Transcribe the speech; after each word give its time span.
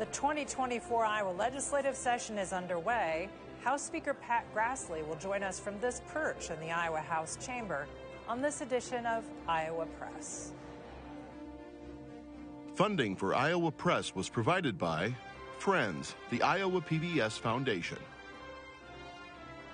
The 0.00 0.06
2024 0.06 1.04
Iowa 1.04 1.30
legislative 1.32 1.94
session 1.94 2.38
is 2.38 2.54
underway. 2.54 3.28
House 3.62 3.82
Speaker 3.82 4.14
Pat 4.14 4.46
Grassley 4.54 5.06
will 5.06 5.16
join 5.16 5.42
us 5.42 5.60
from 5.60 5.78
this 5.78 6.00
perch 6.08 6.48
in 6.48 6.58
the 6.58 6.72
Iowa 6.72 7.00
House 7.00 7.36
chamber 7.36 7.86
on 8.26 8.40
this 8.40 8.62
edition 8.62 9.04
of 9.04 9.24
Iowa 9.46 9.84
Press. 9.98 10.52
Funding 12.76 13.14
for 13.14 13.34
Iowa 13.34 13.70
Press 13.70 14.14
was 14.14 14.30
provided 14.30 14.78
by 14.78 15.14
Friends, 15.58 16.14
the 16.30 16.40
Iowa 16.40 16.80
PBS 16.80 17.38
Foundation, 17.38 17.98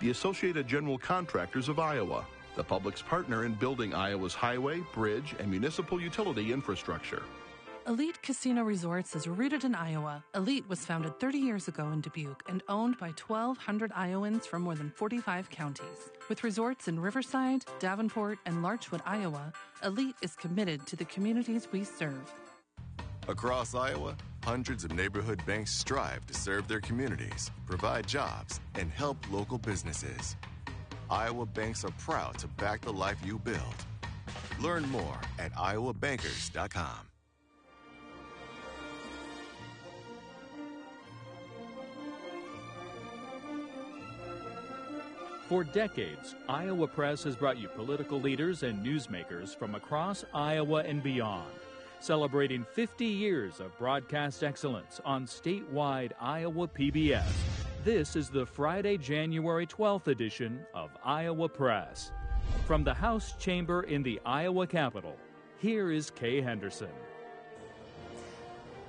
the 0.00 0.10
Associated 0.10 0.66
General 0.66 0.98
Contractors 0.98 1.68
of 1.68 1.78
Iowa, 1.78 2.26
the 2.56 2.64
public's 2.64 3.00
partner 3.00 3.44
in 3.44 3.54
building 3.54 3.94
Iowa's 3.94 4.34
highway, 4.34 4.82
bridge, 4.92 5.36
and 5.38 5.48
municipal 5.48 6.00
utility 6.00 6.52
infrastructure. 6.52 7.22
Elite 7.88 8.20
Casino 8.20 8.64
Resorts 8.64 9.14
is 9.14 9.28
rooted 9.28 9.62
in 9.62 9.72
Iowa. 9.72 10.24
Elite 10.34 10.68
was 10.68 10.84
founded 10.84 11.20
30 11.20 11.38
years 11.38 11.68
ago 11.68 11.86
in 11.92 12.00
Dubuque 12.00 12.42
and 12.48 12.60
owned 12.68 12.98
by 12.98 13.10
1,200 13.10 13.92
Iowans 13.94 14.44
from 14.44 14.62
more 14.62 14.74
than 14.74 14.90
45 14.90 15.48
counties. 15.50 16.10
With 16.28 16.42
resorts 16.42 16.88
in 16.88 16.98
Riverside, 16.98 17.64
Davenport, 17.78 18.40
and 18.44 18.60
Larchwood, 18.60 19.02
Iowa, 19.06 19.52
Elite 19.84 20.16
is 20.20 20.34
committed 20.34 20.84
to 20.88 20.96
the 20.96 21.04
communities 21.04 21.68
we 21.70 21.84
serve. 21.84 22.32
Across 23.28 23.76
Iowa, 23.76 24.16
hundreds 24.42 24.82
of 24.82 24.92
neighborhood 24.92 25.40
banks 25.46 25.72
strive 25.72 26.26
to 26.26 26.34
serve 26.34 26.66
their 26.66 26.80
communities, 26.80 27.52
provide 27.66 28.08
jobs, 28.08 28.58
and 28.74 28.90
help 28.90 29.16
local 29.30 29.58
businesses. 29.58 30.34
Iowa 31.08 31.46
banks 31.46 31.84
are 31.84 31.94
proud 31.98 32.36
to 32.38 32.48
back 32.48 32.80
the 32.80 32.92
life 32.92 33.18
you 33.24 33.38
build. 33.38 33.76
Learn 34.60 34.88
more 34.90 35.20
at 35.38 35.52
iowabankers.com. 35.52 37.06
For 45.48 45.62
decades, 45.62 46.34
Iowa 46.48 46.88
Press 46.88 47.22
has 47.22 47.36
brought 47.36 47.56
you 47.56 47.68
political 47.68 48.20
leaders 48.20 48.64
and 48.64 48.84
newsmakers 48.84 49.56
from 49.56 49.76
across 49.76 50.24
Iowa 50.34 50.82
and 50.82 51.04
beyond, 51.04 51.52
celebrating 52.00 52.64
50 52.64 53.04
years 53.04 53.60
of 53.60 53.78
broadcast 53.78 54.42
excellence 54.42 55.00
on 55.04 55.24
statewide 55.24 56.10
Iowa 56.20 56.66
PBS. 56.66 57.30
This 57.84 58.16
is 58.16 58.28
the 58.28 58.44
Friday, 58.44 58.96
January 58.96 59.68
12th 59.68 60.08
edition 60.08 60.66
of 60.74 60.90
Iowa 61.04 61.48
Press. 61.48 62.10
From 62.66 62.82
the 62.82 62.94
House 62.94 63.34
chamber 63.38 63.84
in 63.84 64.02
the 64.02 64.20
Iowa 64.26 64.66
Capitol, 64.66 65.14
here 65.58 65.92
is 65.92 66.10
Kay 66.10 66.40
Henderson. 66.40 66.90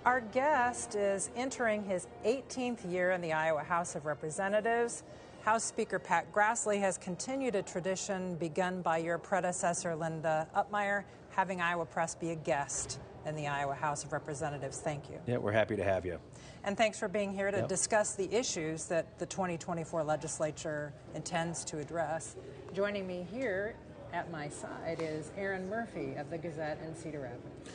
Our 0.05 0.21
guest 0.21 0.95
is 0.95 1.29
entering 1.35 1.83
his 1.83 2.07
18th 2.25 2.91
year 2.91 3.11
in 3.11 3.21
the 3.21 3.33
Iowa 3.33 3.61
House 3.61 3.93
of 3.93 4.07
Representatives. 4.07 5.03
House 5.47 5.63
Speaker 5.63 5.97
Pat 5.97 6.29
Grassley 6.33 6.77
has 6.81 6.97
continued 6.97 7.55
a 7.55 7.61
tradition 7.61 8.35
begun 8.35 8.81
by 8.81 8.97
your 8.97 9.17
predecessor, 9.17 9.95
Linda 9.95 10.45
Upmeyer, 10.53 11.05
having 11.29 11.61
Iowa 11.61 11.85
Press 11.85 12.15
be 12.15 12.31
a 12.31 12.35
guest 12.35 12.99
in 13.25 13.33
the 13.33 13.47
Iowa 13.47 13.73
House 13.73 14.03
of 14.03 14.11
Representatives. 14.11 14.81
Thank 14.81 15.09
you. 15.09 15.21
Yeah, 15.25 15.37
we're 15.37 15.53
happy 15.53 15.77
to 15.77 15.85
have 15.85 16.05
you. 16.05 16.19
And 16.65 16.75
thanks 16.75 16.99
for 16.99 17.07
being 17.07 17.31
here 17.31 17.49
to 17.49 17.59
Yep. 17.59 17.69
discuss 17.69 18.13
the 18.15 18.29
issues 18.29 18.87
that 18.87 19.17
the 19.19 19.25
2024 19.25 20.03
legislature 20.03 20.91
intends 21.15 21.63
to 21.63 21.79
address. 21.79 22.35
Joining 22.73 23.07
me 23.07 23.25
here 23.31 23.73
at 24.11 24.29
my 24.29 24.49
side 24.49 24.97
is 24.99 25.31
Erin 25.37 25.69
Murphy 25.69 26.15
of 26.15 26.29
the 26.29 26.37
Gazette 26.37 26.77
in 26.85 26.93
Cedar 26.93 27.21
Rapids. 27.21 27.69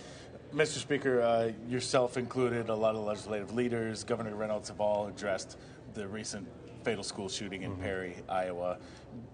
Mr. 0.53 0.77
Speaker, 0.78 1.23
uh, 1.23 1.53
yourself 1.67 2.19
included, 2.19 2.69
a 2.69 2.75
lot 2.75 2.97
of 2.97 3.03
legislative 3.05 3.55
leaders, 3.55 4.05
Governor 4.05 4.34
Reynolds 4.34 4.69
have 4.69 4.83
all 4.83 5.06
addressed 5.06 5.56
the 5.95 6.06
recent 6.06 6.47
fatal 6.83 7.05
school 7.05 7.28
shooting 7.28 7.62
in 7.62 7.77
Perry, 7.77 8.16
Iowa, 8.28 8.78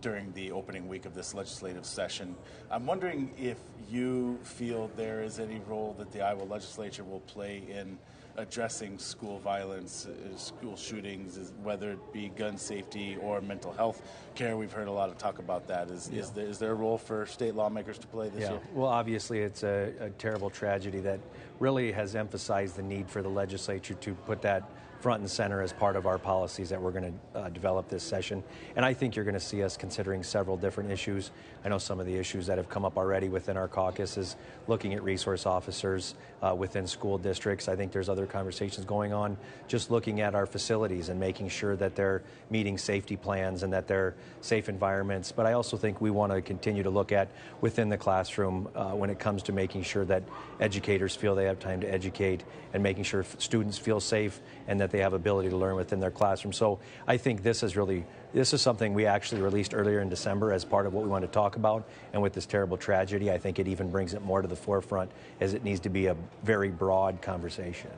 during 0.01 0.33
the 0.33 0.53
opening 0.53 0.89
week 0.89 1.07
of 1.07 1.15
this 1.15 1.35
legislative 1.35 1.85
session. 1.87 2.35
I'm 2.71 2.87
wondering 2.87 3.31
if 3.39 3.59
you 3.91 4.39
feel 4.43 4.91
there 4.97 5.23
is 5.23 5.39
any 5.39 5.61
role 5.67 5.95
that 5.99 6.13
the 6.13 6.21
Iowa 6.21 6.43
legislature 6.45 7.05
will 7.05 7.21
play 7.21 7.63
in 7.71 7.99
addressing 8.37 8.97
school 8.99 9.41
violence, 9.41 10.07
uh, 10.07 10.37
school 10.37 10.77
shootings, 10.77 11.53
whether 11.65 11.91
it 11.91 12.13
be 12.13 12.29
gun 12.29 12.57
safety 12.57 13.17
or 13.21 13.41
mental 13.41 13.73
health 13.73 14.01
care. 14.37 14.57
We've 14.57 14.73
heard 14.73 14.87
a 14.87 14.93
lot 14.93 15.09
of 15.09 15.19
talk 15.19 15.41
about 15.41 15.67
that. 15.67 15.91
Is, 15.91 16.09
is, 16.11 16.31
there, 16.31 16.47
is 16.47 16.59
there 16.59 16.71
a 16.71 16.75
role 16.75 16.99
for 16.99 17.27
state 17.27 17.57
lawmakers 17.57 17.99
to 17.99 18.07
play 18.07 18.29
this 18.29 18.43
Yeah. 18.43 18.51
year? 18.53 18.61
Well, 18.75 18.87
obviously, 18.87 19.41
it's 19.41 19.65
a, 19.65 19.93
a 19.99 20.11
terrible 20.11 20.51
tragedy 20.51 21.01
that 21.01 21.19
really 21.59 21.93
has 21.93 22.15
emphasized 22.15 22.77
the 22.77 22.83
need 22.83 23.09
for 23.09 23.23
the 23.23 23.29
legislature 23.29 23.95
to 23.95 24.15
put 24.15 24.43
that 24.43 24.69
front 25.01 25.21
and 25.21 25.31
center 25.31 25.63
as 25.63 25.73
part 25.73 25.95
of 25.95 26.07
our 26.07 26.19
policies 26.19 26.69
that 26.71 26.81
we're 26.81 26.91
going 26.91 27.21
to 27.35 27.39
uh, 27.39 27.49
develop 27.51 27.89
this 27.89 28.03
session. 28.03 28.43
And 28.75 28.85
I 28.85 28.95
think 28.95 29.15
you're 29.15 29.25
going 29.25 29.35
to 29.35 29.41
see 29.41 29.63
us 29.63 29.77
considering 29.77 30.25
several 30.25 30.57
different 30.57 30.91
issues. 30.91 31.31
I 31.65 31.69
know 31.69 31.79
some 31.79 32.01
of 32.01 32.07
the 32.07 32.17
issues 32.17 32.47
that 32.47 32.59
have 32.59 32.69
come 32.69 32.85
up 32.85 32.97
already 32.97 33.29
within 33.29 33.57
our 33.57 33.69
caucus 33.69 34.17
is 34.17 34.37
looking 34.67 34.95
at 34.95 35.03
resource 35.03 35.47
officers 35.47 36.15
uh, 36.43 36.55
within 36.55 36.87
school 36.87 37.17
districts. 37.17 37.69
I 37.69 37.77
think 37.77 37.93
there's 37.93 38.09
other 38.09 38.27
conversations 38.27 38.85
going 38.87 39.13
on 39.13 39.37
just 39.69 39.91
looking 39.91 40.21
at 40.21 40.35
our 40.35 40.47
facilities 40.47 41.11
and 41.11 41.21
making 41.21 41.49
sure 41.49 41.77
that 41.77 41.95
they're 41.95 42.23
meeting 42.51 42.77
safety 42.77 43.17
plans 43.17 43.63
and 43.63 43.73
that 43.73 43.87
they're 43.87 44.15
safe 44.41 44.69
environments. 44.69 45.31
But 45.31 45.47
I 45.47 45.53
also 45.53 45.77
think 45.77 46.01
we 46.01 46.11
want 46.11 46.33
to 46.33 46.41
continue 46.41 46.83
to 46.83 46.91
look 46.91 47.13
at 47.13 47.29
within 47.61 47.89
the 47.89 47.99
classroom 47.99 48.69
uh, 48.75 48.91
when 48.93 49.11
it 49.11 49.21
comes 49.21 49.45
to 49.45 49.53
making 49.53 49.83
sure 49.83 50.05
that 50.07 50.25
educators 50.59 51.15
feel 51.15 51.37
they 51.37 51.48
have 51.49 51.59
time 51.59 51.81
to 51.81 51.93
educate 51.93 52.45
and 52.73 52.83
making 52.83 53.05
sure 53.05 53.25
students 53.39 53.77
feel 53.77 54.01
safe 54.01 54.41
and 54.67 54.81
that 54.81 54.91
they 54.91 54.99
have 55.01 55.13
ability 55.13 55.51
to 55.51 55.57
learn 55.57 55.75
within 55.77 56.01
their 56.01 56.11
classroom. 56.11 56.53
So 56.53 56.79
I 57.07 57.17
think 57.17 57.43
this 57.43 57.63
is 57.63 57.77
really 57.77 58.05
this 58.33 58.53
is 58.53 58.61
something 58.61 58.93
we 58.93 59.07
actually 59.07 59.41
released 59.41 59.73
earlier 59.75 60.01
in 60.01 60.11
December 60.11 60.53
as 60.53 60.65
part 60.65 60.87
of 60.87 60.93
what 60.93 61.03
we 61.03 61.09
want 61.09 61.23
to 61.23 61.31
talk 61.31 61.57
about. 61.57 61.89
And 62.13 62.21
with 62.21 62.35
this 62.35 62.45
terrible 62.45 62.77
tragedy, 62.77 63.31
I 63.31 63.39
think 63.39 63.59
it 63.59 63.67
even 63.69 63.91
brings 63.91 64.13
it 64.13 64.23
more 64.23 64.43
to 64.43 64.49
the 64.49 64.57
forefront 64.57 65.11
as 65.41 65.55
it 65.55 65.65
needs 65.65 65.81
to 65.81 65.89
be 65.89 66.07
a 66.07 66.17
very 66.45 66.69
broad 66.69 67.23
conversation. 67.23 67.91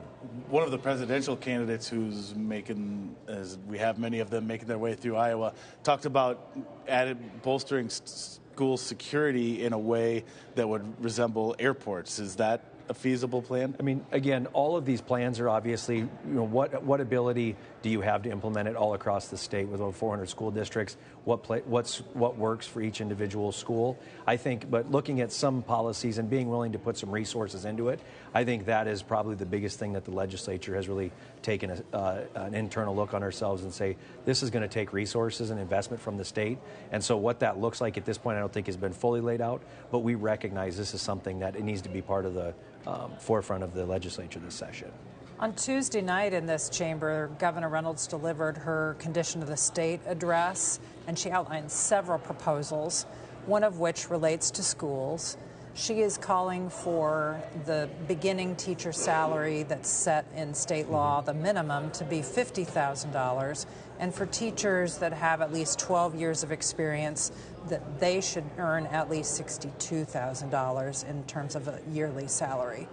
one 0.49 0.63
of 0.63 0.71
the 0.71 0.77
presidential 0.77 1.35
candidates 1.35 1.87
who's 1.87 2.33
making, 2.35 3.15
as 3.27 3.57
we 3.67 3.77
have 3.77 3.99
many 3.99 4.19
of 4.19 4.29
them 4.29 4.47
making 4.47 4.67
their 4.67 4.77
way 4.77 4.95
through 4.95 5.17
Iowa, 5.17 5.53
talked 5.83 6.05
about 6.05 6.55
added 6.87 7.17
bolstering 7.41 7.89
school 7.89 8.77
security 8.77 9.65
in 9.65 9.73
a 9.73 9.79
way 9.79 10.23
that 10.55 10.67
would 10.67 11.03
resemble 11.03 11.55
airports. 11.59 12.19
Is 12.19 12.35
that 12.37 12.70
a 12.89 12.93
feasible 12.93 13.41
plan? 13.41 13.75
I 13.79 13.83
mean, 13.83 14.05
again, 14.11 14.47
all 14.53 14.77
of 14.77 14.85
these 14.85 15.01
plans 15.01 15.39
are 15.39 15.49
obviously, 15.49 15.97
you 15.97 16.09
know, 16.25 16.43
what 16.43 16.83
what 16.83 17.01
ability 17.01 17.55
do 17.81 17.89
you 17.89 18.01
have 18.01 18.23
to 18.23 18.29
implement 18.29 18.67
it 18.67 18.75
all 18.75 18.93
across 18.93 19.27
the 19.27 19.37
state 19.37 19.67
with 19.67 19.81
over 19.81 19.91
400 19.91 20.29
school 20.29 20.51
districts? 20.51 20.97
What 21.23 21.43
play, 21.43 21.61
what's 21.65 21.99
what 22.13 22.35
works 22.35 22.65
for 22.65 22.81
each 22.81 22.99
individual 22.99 23.51
school? 23.51 23.99
I 24.25 24.37
think, 24.37 24.71
but 24.71 24.89
looking 24.89 25.21
at 25.21 25.31
some 25.31 25.61
policies 25.61 26.17
and 26.17 26.27
being 26.27 26.49
willing 26.49 26.71
to 26.71 26.79
put 26.79 26.97
some 26.97 27.11
resources 27.11 27.63
into 27.63 27.89
it, 27.89 27.99
I 28.33 28.43
think 28.43 28.65
that 28.65 28.87
is 28.87 29.03
probably 29.03 29.35
the 29.35 29.45
biggest 29.45 29.77
thing 29.77 29.93
that 29.93 30.03
the 30.03 30.11
legislature 30.11 30.75
has 30.75 30.87
really 30.87 31.11
taken 31.43 31.69
a, 31.69 31.95
uh, 31.95 32.21
an 32.33 32.55
internal 32.55 32.95
look 32.95 33.13
on 33.13 33.21
ourselves 33.21 33.61
and 33.61 33.71
say 33.71 33.97
this 34.25 34.41
is 34.41 34.49
going 34.49 34.63
to 34.63 34.67
take 34.67 34.93
resources 34.93 35.51
and 35.51 35.59
investment 35.59 36.01
from 36.01 36.17
the 36.17 36.25
state. 36.25 36.57
And 36.91 37.03
so, 37.03 37.17
what 37.17 37.41
that 37.41 37.59
looks 37.59 37.81
like 37.81 37.97
at 37.97 38.05
this 38.05 38.17
point, 38.17 38.37
I 38.37 38.39
don't 38.39 38.51
think 38.51 38.65
has 38.65 38.77
been 38.77 38.93
fully 38.93 39.21
laid 39.21 39.41
out. 39.41 39.61
But 39.91 39.99
we 39.99 40.15
recognize 40.15 40.75
this 40.75 40.95
is 40.95 41.01
something 41.01 41.39
that 41.39 41.55
it 41.55 41.63
needs 41.63 41.83
to 41.83 41.89
be 41.89 42.01
part 42.01 42.25
of 42.25 42.33
the 42.33 42.53
um, 42.87 43.11
forefront 43.19 43.63
of 43.63 43.75
the 43.75 43.85
legislature 43.85 44.39
this 44.39 44.55
session. 44.55 44.91
On 45.41 45.55
Tuesday 45.55 46.01
night 46.01 46.33
in 46.33 46.45
this 46.45 46.69
chamber, 46.69 47.31
Governor 47.39 47.67
Reynolds 47.67 48.05
delivered 48.05 48.57
her 48.57 48.95
Condition 48.99 49.41
of 49.41 49.47
the 49.47 49.57
State 49.57 49.99
address, 50.05 50.79
and 51.07 51.17
she 51.17 51.31
outlined 51.31 51.71
several 51.71 52.19
proposals, 52.19 53.07
one 53.47 53.63
of 53.63 53.79
which 53.79 54.11
relates 54.11 54.51
to 54.51 54.61
schools. 54.61 55.37
She 55.73 56.01
is 56.01 56.15
calling 56.15 56.69
for 56.69 57.41
the 57.65 57.89
beginning 58.07 58.55
teacher 58.55 58.91
salary 58.91 59.63
that's 59.63 59.89
set 59.89 60.27
in 60.35 60.53
state 60.53 60.91
law, 60.91 61.21
the 61.21 61.33
minimum, 61.33 61.89
to 61.93 62.03
be 62.03 62.19
$50,000, 62.19 63.65
and 63.97 64.13
for 64.13 64.27
teachers 64.27 64.99
that 64.99 65.11
have 65.11 65.41
at 65.41 65.51
least 65.51 65.79
12 65.79 66.13
years 66.13 66.43
of 66.43 66.51
experience, 66.51 67.31
that 67.67 67.99
they 67.99 68.21
should 68.21 68.45
earn 68.59 68.85
at 68.85 69.09
least 69.09 69.41
$62,000 69.41 71.09
in 71.09 71.23
terms 71.23 71.55
of 71.55 71.67
a 71.67 71.79
yearly 71.91 72.27
salary. 72.27 72.87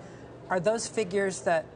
Are 0.49 0.61
those 0.61 0.89
figures 0.89 1.43
that 1.43 1.67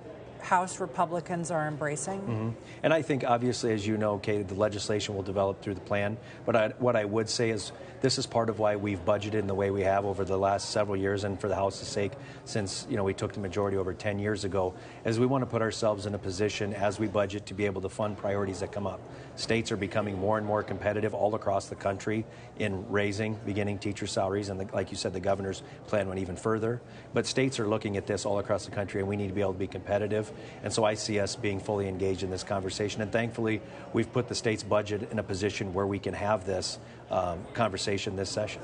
House 0.42 0.80
Republicans 0.80 1.50
are 1.50 1.68
embracing? 1.68 2.20
Mm-hmm. 2.20 2.50
And 2.82 2.92
I 2.92 3.02
think, 3.02 3.24
obviously, 3.24 3.72
as 3.72 3.86
you 3.86 3.96
know, 3.96 4.18
Kay, 4.18 4.42
the 4.42 4.54
legislation 4.54 5.14
will 5.14 5.22
develop 5.22 5.62
through 5.62 5.74
the 5.74 5.80
plan. 5.80 6.16
But 6.44 6.56
I, 6.56 6.68
what 6.78 6.96
I 6.96 7.04
would 7.04 7.28
say 7.28 7.50
is 7.50 7.72
this 8.00 8.18
is 8.18 8.26
part 8.26 8.50
of 8.50 8.58
why 8.58 8.74
we've 8.74 9.02
budgeted 9.04 9.34
in 9.34 9.46
the 9.46 9.54
way 9.54 9.70
we 9.70 9.82
have 9.82 10.04
over 10.04 10.24
the 10.24 10.36
last 10.36 10.70
several 10.70 10.96
years, 10.96 11.22
and 11.22 11.40
for 11.40 11.46
the 11.46 11.54
House's 11.54 11.86
sake, 11.86 12.12
since 12.44 12.86
you 12.90 12.96
know 12.96 13.04
we 13.04 13.14
took 13.14 13.32
the 13.32 13.40
majority 13.40 13.76
over 13.76 13.94
10 13.94 14.18
years 14.18 14.44
ago, 14.44 14.74
as 15.04 15.20
we 15.20 15.26
want 15.26 15.42
to 15.42 15.46
put 15.46 15.62
ourselves 15.62 16.06
in 16.06 16.14
a 16.14 16.18
position 16.18 16.74
as 16.74 16.98
we 16.98 17.06
budget 17.06 17.46
to 17.46 17.54
be 17.54 17.64
able 17.64 17.80
to 17.80 17.88
fund 17.88 18.18
priorities 18.18 18.60
that 18.60 18.72
come 18.72 18.86
up. 18.86 19.00
States 19.36 19.72
are 19.72 19.76
becoming 19.76 20.18
more 20.18 20.36
and 20.36 20.46
more 20.46 20.62
competitive 20.62 21.14
all 21.14 21.34
across 21.34 21.66
the 21.66 21.74
country 21.74 22.24
in 22.58 22.88
raising 22.90 23.34
beginning 23.46 23.78
teacher 23.78 24.06
salaries, 24.06 24.50
and 24.50 24.60
the, 24.60 24.74
like 24.74 24.90
you 24.90 24.96
said, 24.96 25.12
the 25.12 25.20
governor's 25.20 25.62
plan 25.86 26.08
went 26.08 26.20
even 26.20 26.36
further. 26.36 26.80
But 27.14 27.26
states 27.26 27.58
are 27.58 27.66
looking 27.66 27.96
at 27.96 28.06
this 28.06 28.26
all 28.26 28.38
across 28.38 28.66
the 28.66 28.70
country, 28.70 29.00
and 29.00 29.08
we 29.08 29.16
need 29.16 29.28
to 29.28 29.34
be 29.34 29.40
able 29.40 29.54
to 29.54 29.58
be 29.58 29.66
competitive. 29.66 30.30
And 30.62 30.72
so 30.72 30.84
I 30.84 30.94
see 30.94 31.18
us 31.18 31.34
being 31.34 31.60
fully 31.60 31.88
engaged 31.88 32.22
in 32.22 32.30
this 32.30 32.44
conversation. 32.44 33.00
And 33.00 33.10
thankfully, 33.10 33.62
we've 33.92 34.12
put 34.12 34.28
the 34.28 34.34
state's 34.34 34.62
budget 34.62 35.10
in 35.10 35.18
a 35.18 35.22
position 35.22 35.72
where 35.72 35.86
we 35.86 35.98
can 35.98 36.14
have 36.14 36.44
this 36.44 36.78
um, 37.10 37.42
conversation 37.54 38.16
this 38.16 38.30
session. 38.30 38.62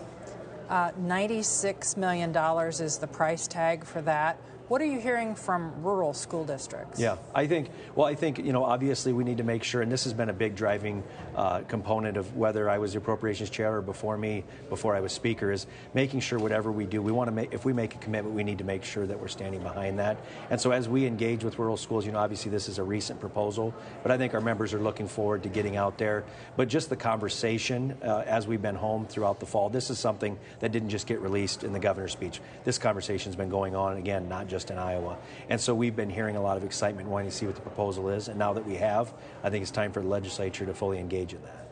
Uh, 0.69 0.91
$96 0.93 1.97
million 1.97 2.37
is 2.69 2.99
the 2.99 3.07
price 3.07 3.49
tag 3.49 3.85
for 3.85 4.03
that. 4.03 4.39
What 4.69 4.83
are 4.83 4.85
you 4.85 5.01
hearing 5.01 5.35
from 5.35 5.83
rural 5.83 6.13
school 6.13 6.45
districts? 6.45 7.01
Yeah, 7.01 7.17
I 7.35 7.47
think, 7.47 7.71
well, 7.95 8.07
I 8.07 8.15
think, 8.15 8.37
you 8.37 8.53
know, 8.53 8.65
obviously 8.65 9.15
we 9.15 9.25
need 9.25 9.39
to 9.39 9.43
make 9.43 9.65
sure, 9.65 9.81
and 9.81 9.91
this 9.91 10.05
has 10.05 10.13
been 10.13 10.29
a 10.29 10.35
big 10.35 10.57
driving 10.57 11.03
uh, 11.35 11.61
component 11.61 12.19
of 12.19 12.37
whether 12.37 12.69
I 12.69 12.77
was 12.77 12.93
the 12.93 12.99
appropriations 12.99 13.49
chair 13.49 13.77
or 13.77 13.81
before 13.81 14.19
me, 14.19 14.45
before 14.69 14.95
I 14.95 15.01
was 15.01 15.11
speaker, 15.11 15.51
is 15.51 15.67
making 15.95 16.21
sure 16.21 16.39
whatever 16.39 16.71
we 16.71 16.85
do, 16.85 17.01
we 17.01 17.13
want 17.13 17.29
to 17.29 17.33
make, 17.33 17.55
if 17.55 17.65
we 17.65 17.73
make 17.73 17.95
a 17.95 17.99
commitment, 17.99 18.37
we 18.37 18.45
need 18.45 18.59
to 18.59 18.65
make 18.65 18.85
sure 18.85 19.07
that 19.07 19.19
we're 19.19 19.29
standing 19.29 19.63
behind 19.63 20.01
that. 20.01 20.19
And 20.51 20.61
so 20.61 20.71
as 20.71 20.87
we 20.87 21.07
engage 21.07 21.45
with 21.45 21.59
rural 21.59 21.79
schools, 21.79 22.05
you 22.05 22.13
know, 22.13 22.19
obviously 22.19 22.51
this 22.51 22.69
is 22.69 22.77
a 22.77 22.85
recent 22.85 23.21
proposal, 23.21 23.73
but 24.03 24.13
I 24.13 24.19
think 24.19 24.35
our 24.35 24.43
members 24.43 24.75
are 24.75 24.81
looking 24.81 25.09
forward 25.09 25.45
to 25.45 25.49
getting 25.49 25.79
out 25.79 25.97
there. 25.97 26.25
But 26.59 26.69
just 26.69 26.91
the 26.91 26.97
conversation 26.97 27.97
uh, 28.03 28.25
as 28.27 28.47
we've 28.47 28.61
been 28.61 28.75
home 28.75 29.07
throughout 29.07 29.41
the 29.41 29.47
fall, 29.47 29.71
this 29.71 29.89
is 29.89 29.99
something 29.99 30.39
that 30.61 30.73
didn't 30.73 30.91
just 30.91 31.07
get 31.07 31.21
released 31.21 31.65
in 31.65 31.73
the 31.73 31.81
governor's 31.81 32.13
speech. 32.13 32.43
This 32.65 32.77
conversation's 32.77 33.35
been 33.35 33.49
going 33.49 33.75
on, 33.75 33.97
again, 33.97 34.29
not 34.29 34.47
just 34.47 34.58
just 34.59 34.73
in 34.73 34.79
Iowa. 34.79 35.17
And 35.49 35.61
so 35.61 35.73
we've 35.73 35.95
been 35.95 36.11
hearing 36.11 36.35
a 36.35 36.43
lot 36.43 36.57
of 36.57 36.65
excitement 36.65 37.09
wanting 37.09 37.31
to 37.31 37.37
see 37.37 37.47
what 37.47 37.55
the 37.55 37.61
proposal 37.61 38.09
is. 38.09 38.27
And 38.27 38.39
now 38.39 38.55
that 38.55 38.67
we 38.67 38.75
have, 38.75 39.15
I 39.45 39.51
think 39.51 39.63
it's 39.63 39.71
time 39.71 39.93
for 39.93 40.03
the 40.03 40.09
legislature 40.09 40.67
to 40.67 40.75
fully 40.75 40.99
engage 40.99 41.33
in 41.33 41.41
that. 41.43 41.65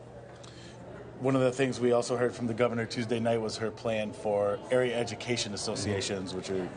One 1.19 1.35
of 1.35 1.41
the 1.41 1.51
things 1.51 1.81
we 1.81 1.91
also 1.91 2.15
heard 2.15 2.33
from 2.33 2.47
the 2.47 2.53
governor 2.53 2.85
Tuesday 2.85 3.19
night 3.19 3.41
was 3.41 3.57
her 3.57 3.71
plan 3.71 4.13
for 4.13 4.59
area 4.71 4.97
education 4.97 5.53
associations, 5.53 6.33
which 6.33 6.49
are 6.49 6.69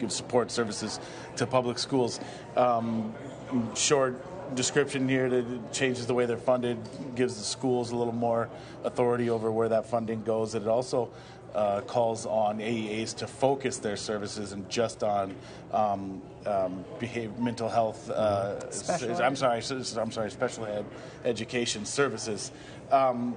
give 0.00 0.10
support 0.10 0.50
services 0.50 0.98
to 1.36 1.46
public 1.46 1.78
schools. 1.78 2.18
Um, 2.56 3.14
short 3.76 4.20
description 4.56 5.08
here 5.08 5.28
that 5.28 5.72
changes 5.72 6.06
the 6.06 6.14
way 6.14 6.26
they're 6.26 6.36
funded, 6.36 6.78
gives 7.14 7.36
the 7.36 7.44
schools 7.44 7.92
a 7.92 7.96
little 7.96 8.12
more 8.12 8.48
authority 8.84 9.30
over 9.30 9.52
where 9.52 9.68
that 9.68 9.86
funding 9.86 10.22
goes. 10.22 10.54
It 10.54 10.66
also 10.66 11.10
uh, 11.54 11.80
calls 11.82 12.26
on 12.26 12.58
AEAs 12.58 13.14
to 13.16 13.26
focus 13.26 13.78
their 13.78 13.96
services 13.96 14.52
and 14.52 14.68
just 14.68 15.02
on 15.02 15.34
um, 15.72 16.20
um, 16.46 16.84
mental 17.38 17.68
health. 17.68 18.10
Uh, 18.10 18.60
I'm 19.22 19.36
sorry, 19.36 19.62
I'm 19.98 20.12
sorry, 20.12 20.30
special 20.30 20.66
ed 20.66 20.84
education 21.24 21.84
services. 21.84 22.50
Um, 22.90 23.36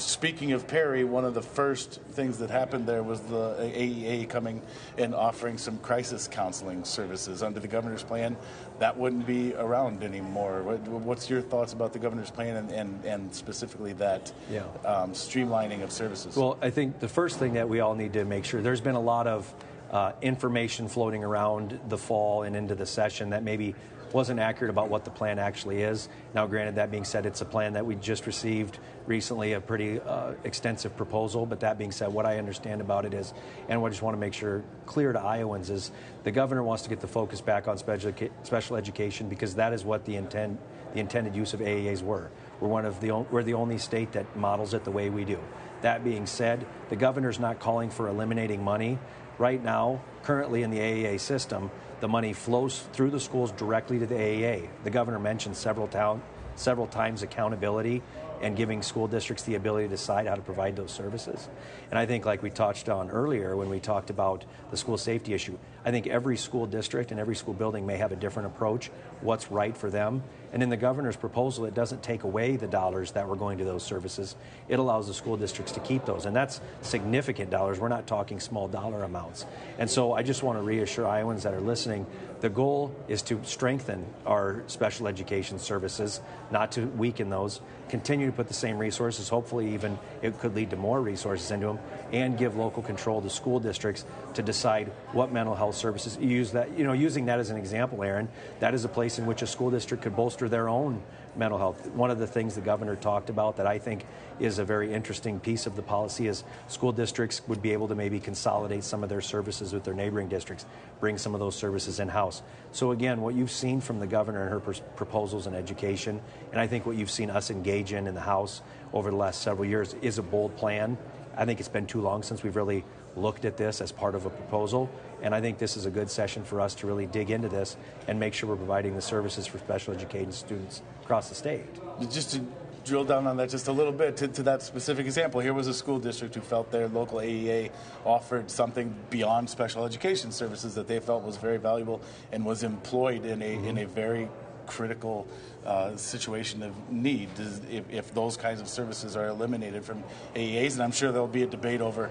speaking 0.00 0.52
of 0.52 0.66
Perry, 0.66 1.04
one 1.04 1.24
of 1.24 1.34
the 1.34 1.42
first 1.42 2.00
things 2.12 2.38
that 2.38 2.50
happened 2.50 2.86
there 2.86 3.02
was 3.02 3.20
the 3.20 3.54
AEA 3.60 4.28
coming 4.28 4.62
and 4.98 5.14
offering 5.14 5.58
some 5.58 5.78
crisis 5.78 6.28
counseling 6.28 6.84
services 6.84 7.42
under 7.42 7.60
the 7.60 7.68
governor's 7.68 8.02
plan. 8.02 8.36
That 8.78 8.96
wouldn't 8.96 9.26
be 9.26 9.54
around 9.54 10.02
anymore. 10.02 10.62
what's 10.62 11.28
your 11.28 11.40
thoughts 11.40 11.72
about 11.72 11.92
the 11.92 11.98
governor's 11.98 12.30
plan 12.30 12.56
and, 12.56 12.70
and, 12.72 13.04
and 13.04 13.34
specifically 13.34 13.92
that 13.94 14.32
yeah. 14.50 14.62
um, 14.84 15.12
streamlining 15.12 15.82
of 15.82 15.92
services? 15.92 16.36
Well, 16.36 16.58
I 16.62 16.70
think 16.70 17.00
the 17.00 17.08
first 17.08 17.38
thing 17.38 17.54
that 17.54 17.68
we 17.68 17.80
all 17.80 17.94
need 17.94 18.14
to 18.14 18.24
make 18.24 18.44
sure 18.44 18.62
there's 18.62 18.80
been 18.80 18.94
a 18.94 19.00
lot 19.00 19.26
of 19.26 19.52
uh, 19.90 20.12
information 20.22 20.88
floating 20.88 21.24
around 21.24 21.78
the 21.88 21.98
fall 21.98 22.42
and 22.44 22.54
into 22.54 22.74
the 22.74 22.86
session 22.86 23.30
that 23.30 23.42
maybe 23.42 23.74
wasn't 24.14 24.40
accurate 24.40 24.70
about 24.70 24.88
what 24.88 25.04
the 25.04 25.10
plan 25.10 25.38
actually 25.38 25.82
is. 25.82 26.08
Now, 26.34 26.46
granted, 26.46 26.76
that 26.76 26.90
being 26.90 27.04
said, 27.04 27.26
it's 27.26 27.40
a 27.40 27.44
plan 27.44 27.74
that 27.74 27.86
we 27.86 27.94
just 27.96 28.26
received 28.26 28.78
recently, 29.06 29.52
a 29.52 29.60
pretty 29.60 30.00
uh, 30.00 30.32
extensive 30.44 30.96
proposal. 30.96 31.46
But 31.46 31.60
that 31.60 31.78
being 31.78 31.92
said, 31.92 32.12
what 32.12 32.26
I 32.26 32.38
understand 32.38 32.80
about 32.80 33.04
it 33.04 33.14
is, 33.14 33.32
and 33.68 33.80
what 33.80 33.88
I 33.88 33.90
just 33.90 34.02
want 34.02 34.14
to 34.16 34.20
make 34.20 34.34
sure 34.34 34.62
clear 34.86 35.12
to 35.12 35.20
Iowans 35.20 35.70
is, 35.70 35.90
the 36.24 36.30
governor 36.30 36.62
wants 36.62 36.82
to 36.84 36.88
get 36.88 37.00
the 37.00 37.08
focus 37.08 37.40
back 37.40 37.68
on 37.68 37.78
special, 37.78 38.12
special 38.42 38.76
education 38.76 39.28
because 39.28 39.54
that 39.54 39.72
is 39.72 39.84
what 39.84 40.04
the 40.04 40.16
intent, 40.16 40.60
the 40.92 41.00
intended 41.00 41.34
use 41.34 41.54
of 41.54 41.60
AEAs 41.60 42.02
were. 42.02 42.30
We're 42.60 42.68
one 42.68 42.84
of 42.84 43.00
the 43.00 43.12
we're 43.12 43.42
the 43.42 43.54
only 43.54 43.78
state 43.78 44.12
that 44.12 44.36
models 44.36 44.74
it 44.74 44.84
the 44.84 44.90
way 44.90 45.08
we 45.08 45.24
do. 45.24 45.38
That 45.80 46.04
being 46.04 46.26
said, 46.26 46.66
the 46.90 46.96
governor's 46.96 47.38
not 47.38 47.58
calling 47.58 47.90
for 47.90 48.08
eliminating 48.08 48.62
money. 48.62 48.98
Right 49.38 49.62
now, 49.62 50.02
currently 50.22 50.62
in 50.62 50.70
the 50.70 50.78
AEA 50.78 51.18
system, 51.20 51.70
the 52.00 52.08
money 52.08 52.32
flows 52.32 52.80
through 52.92 53.10
the 53.10 53.20
schools 53.20 53.52
directly 53.52 53.98
to 53.98 54.06
the 54.06 54.14
AEA. 54.14 54.68
The 54.84 54.90
governor 54.90 55.18
mentioned 55.18 55.56
several, 55.56 55.86
town, 55.86 56.22
several 56.56 56.86
times 56.86 57.22
accountability 57.22 58.02
and 58.40 58.56
giving 58.56 58.82
school 58.82 59.06
districts 59.06 59.44
the 59.44 59.54
ability 59.54 59.86
to 59.86 59.90
decide 59.90 60.26
how 60.26 60.34
to 60.34 60.42
provide 60.42 60.76
those 60.76 60.90
services. 60.90 61.48
And 61.90 61.98
I 61.98 62.06
think, 62.06 62.24
like 62.24 62.42
we 62.42 62.50
touched 62.50 62.88
on 62.88 63.10
earlier 63.10 63.56
when 63.56 63.68
we 63.68 63.80
talked 63.80 64.10
about 64.10 64.44
the 64.70 64.76
school 64.76 64.96
safety 64.96 65.34
issue, 65.34 65.58
I 65.84 65.90
think 65.90 66.06
every 66.06 66.36
school 66.36 66.66
district 66.66 67.10
and 67.10 67.18
every 67.18 67.34
school 67.34 67.54
building 67.54 67.86
may 67.86 67.96
have 67.96 68.12
a 68.12 68.16
different 68.16 68.46
approach, 68.48 68.90
what's 69.20 69.50
right 69.50 69.76
for 69.76 69.90
them. 69.90 70.22
And 70.52 70.62
in 70.62 70.68
the 70.68 70.76
governor's 70.76 71.16
proposal, 71.16 71.64
it 71.64 71.74
doesn't 71.74 72.02
take 72.02 72.24
away 72.24 72.56
the 72.56 72.66
dollars 72.66 73.12
that 73.12 73.28
were 73.28 73.36
going 73.36 73.58
to 73.58 73.64
those 73.64 73.82
services. 73.82 74.36
It 74.68 74.78
allows 74.78 75.06
the 75.06 75.14
school 75.14 75.36
districts 75.36 75.72
to 75.72 75.80
keep 75.80 76.04
those. 76.04 76.26
And 76.26 76.34
that's 76.34 76.60
significant 76.82 77.50
dollars. 77.50 77.78
We're 77.78 77.88
not 77.88 78.06
talking 78.06 78.40
small 78.40 78.68
dollar 78.68 79.04
amounts. 79.04 79.46
And 79.78 79.88
so 79.88 80.12
I 80.12 80.22
just 80.22 80.42
want 80.42 80.58
to 80.58 80.62
reassure 80.62 81.06
Iowans 81.06 81.44
that 81.44 81.54
are 81.54 81.60
listening 81.60 82.04
the 82.40 82.48
goal 82.48 82.94
is 83.08 83.22
to 83.22 83.40
strengthen 83.44 84.04
our 84.26 84.62
special 84.66 85.06
education 85.06 85.58
services, 85.58 86.20
not 86.50 86.72
to 86.72 86.86
weaken 86.86 87.30
those, 87.30 87.60
continue 87.88 88.26
to 88.26 88.32
put 88.32 88.48
the 88.48 88.54
same 88.54 88.78
resources, 88.78 89.28
hopefully, 89.28 89.74
even 89.74 89.98
it 90.22 90.38
could 90.38 90.54
lead 90.54 90.70
to 90.70 90.76
more 90.76 91.00
resources 91.00 91.50
into 91.50 91.66
them, 91.66 91.78
and 92.12 92.38
give 92.38 92.56
local 92.56 92.82
control 92.82 93.20
to 93.20 93.28
school 93.28 93.60
districts 93.60 94.04
to 94.34 94.42
decide 94.42 94.86
what 95.12 95.32
mental 95.32 95.54
health 95.54 95.74
services 95.74 96.16
use 96.20 96.52
that 96.52 96.76
you 96.78 96.84
know 96.84 96.92
using 96.92 97.26
that 97.26 97.38
as 97.38 97.50
an 97.50 97.56
example 97.56 98.02
erin 98.02 98.28
that 98.60 98.74
is 98.74 98.84
a 98.84 98.88
place 98.88 99.18
in 99.18 99.26
which 99.26 99.42
a 99.42 99.46
school 99.46 99.70
district 99.70 100.02
could 100.02 100.16
bolster 100.16 100.48
their 100.48 100.68
own 100.68 101.02
mental 101.36 101.58
health. 101.58 101.86
One 101.92 102.10
of 102.10 102.18
the 102.18 102.26
things 102.26 102.54
the 102.54 102.60
governor 102.60 102.96
talked 102.96 103.30
about 103.30 103.56
that 103.56 103.66
I 103.66 103.78
think 103.78 104.06
is 104.38 104.58
a 104.58 104.64
very 104.64 104.92
interesting 104.92 105.38
piece 105.40 105.66
of 105.66 105.76
the 105.76 105.82
policy 105.82 106.26
is 106.26 106.44
school 106.68 106.92
districts 106.92 107.42
would 107.46 107.62
be 107.62 107.72
able 107.72 107.88
to 107.88 107.94
maybe 107.94 108.20
consolidate 108.20 108.84
some 108.84 109.02
of 109.02 109.08
their 109.08 109.20
services 109.20 109.72
with 109.72 109.84
their 109.84 109.94
neighboring 109.94 110.28
districts, 110.28 110.66
bring 110.98 111.18
some 111.18 111.34
of 111.34 111.40
those 111.40 111.54
services 111.54 112.00
in 112.00 112.08
house. 112.08 112.42
So, 112.72 112.92
again, 112.92 113.20
what 113.20 113.34
you've 113.34 113.50
seen 113.50 113.80
from 113.80 114.00
the 114.00 114.06
governor 114.06 114.42
and 114.42 114.50
her 114.50 114.60
pr- 114.60 114.82
proposals 114.96 115.46
in 115.46 115.54
education, 115.54 116.20
and 116.52 116.60
I 116.60 116.66
think 116.66 116.86
what 116.86 116.96
you've 116.96 117.10
seen 117.10 117.30
us 117.30 117.50
engage 117.50 117.92
in 117.92 118.06
in 118.06 118.14
the 118.14 118.20
House 118.20 118.62
over 118.92 119.10
the 119.10 119.16
last 119.16 119.42
several 119.42 119.68
years, 119.68 119.94
is 120.02 120.18
a 120.18 120.22
bold 120.22 120.56
plan. 120.56 120.96
I 121.36 121.44
think 121.44 121.60
it's 121.60 121.68
been 121.68 121.86
too 121.86 122.00
long 122.00 122.22
since 122.22 122.42
we've 122.42 122.56
really 122.56 122.84
looked 123.16 123.44
at 123.44 123.56
this 123.56 123.80
as 123.80 123.92
part 123.92 124.14
of 124.14 124.26
a 124.26 124.30
proposal. 124.30 124.90
And 125.22 125.34
I 125.34 125.40
think 125.40 125.58
this 125.58 125.76
is 125.76 125.86
a 125.86 125.90
good 125.90 126.10
session 126.10 126.44
for 126.44 126.60
us 126.60 126.74
to 126.76 126.86
really 126.86 127.06
dig 127.06 127.30
into 127.30 127.48
this 127.48 127.76
and 128.08 128.18
make 128.18 128.34
sure 128.34 128.48
we're 128.48 128.56
providing 128.56 128.94
the 128.94 129.02
services 129.02 129.46
for 129.46 129.58
special 129.58 129.94
education 129.94 130.32
students 130.32 130.82
across 131.02 131.28
the 131.28 131.34
state. 131.34 131.66
Just 132.10 132.32
to 132.32 132.40
drill 132.84 133.04
down 133.04 133.26
on 133.26 133.36
that 133.36 133.50
just 133.50 133.68
a 133.68 133.72
little 133.72 133.92
bit 133.92 134.16
to, 134.16 134.28
to, 134.28 134.42
that 134.42 134.62
specific 134.62 135.06
example. 135.06 135.40
Here 135.40 135.52
was 135.52 135.66
a 135.66 135.74
school 135.74 135.98
district 135.98 136.34
who 136.34 136.40
felt 136.40 136.70
their 136.70 136.88
local 136.88 137.18
AEA 137.18 137.70
offered 138.04 138.50
something 138.50 138.94
beyond 139.10 139.50
special 139.50 139.84
education 139.84 140.32
services 140.32 140.74
that 140.74 140.88
they 140.88 140.98
felt 140.98 141.22
was 141.22 141.36
very 141.36 141.58
valuable 141.58 142.00
and 142.32 142.44
was 142.44 142.62
employed 142.62 143.26
in 143.26 143.42
a, 143.42 143.56
mm-hmm. 143.56 143.66
in 143.66 143.78
a 143.78 143.86
very 143.86 144.28
critical 144.66 145.26
uh, 145.66 145.96
situation 145.96 146.62
of 146.62 146.90
need 146.90 147.28
if, 147.68 147.90
if, 147.90 148.14
those 148.14 148.36
kinds 148.36 148.60
of 148.60 148.68
services 148.68 149.16
are 149.16 149.26
eliminated 149.26 149.84
from 149.84 150.02
AEAs. 150.34 150.74
And 150.74 150.82
I'm 150.82 150.92
sure 150.92 151.12
there'll 151.12 151.26
be 151.26 151.42
a 151.42 151.46
debate 151.46 151.80
over 151.80 152.10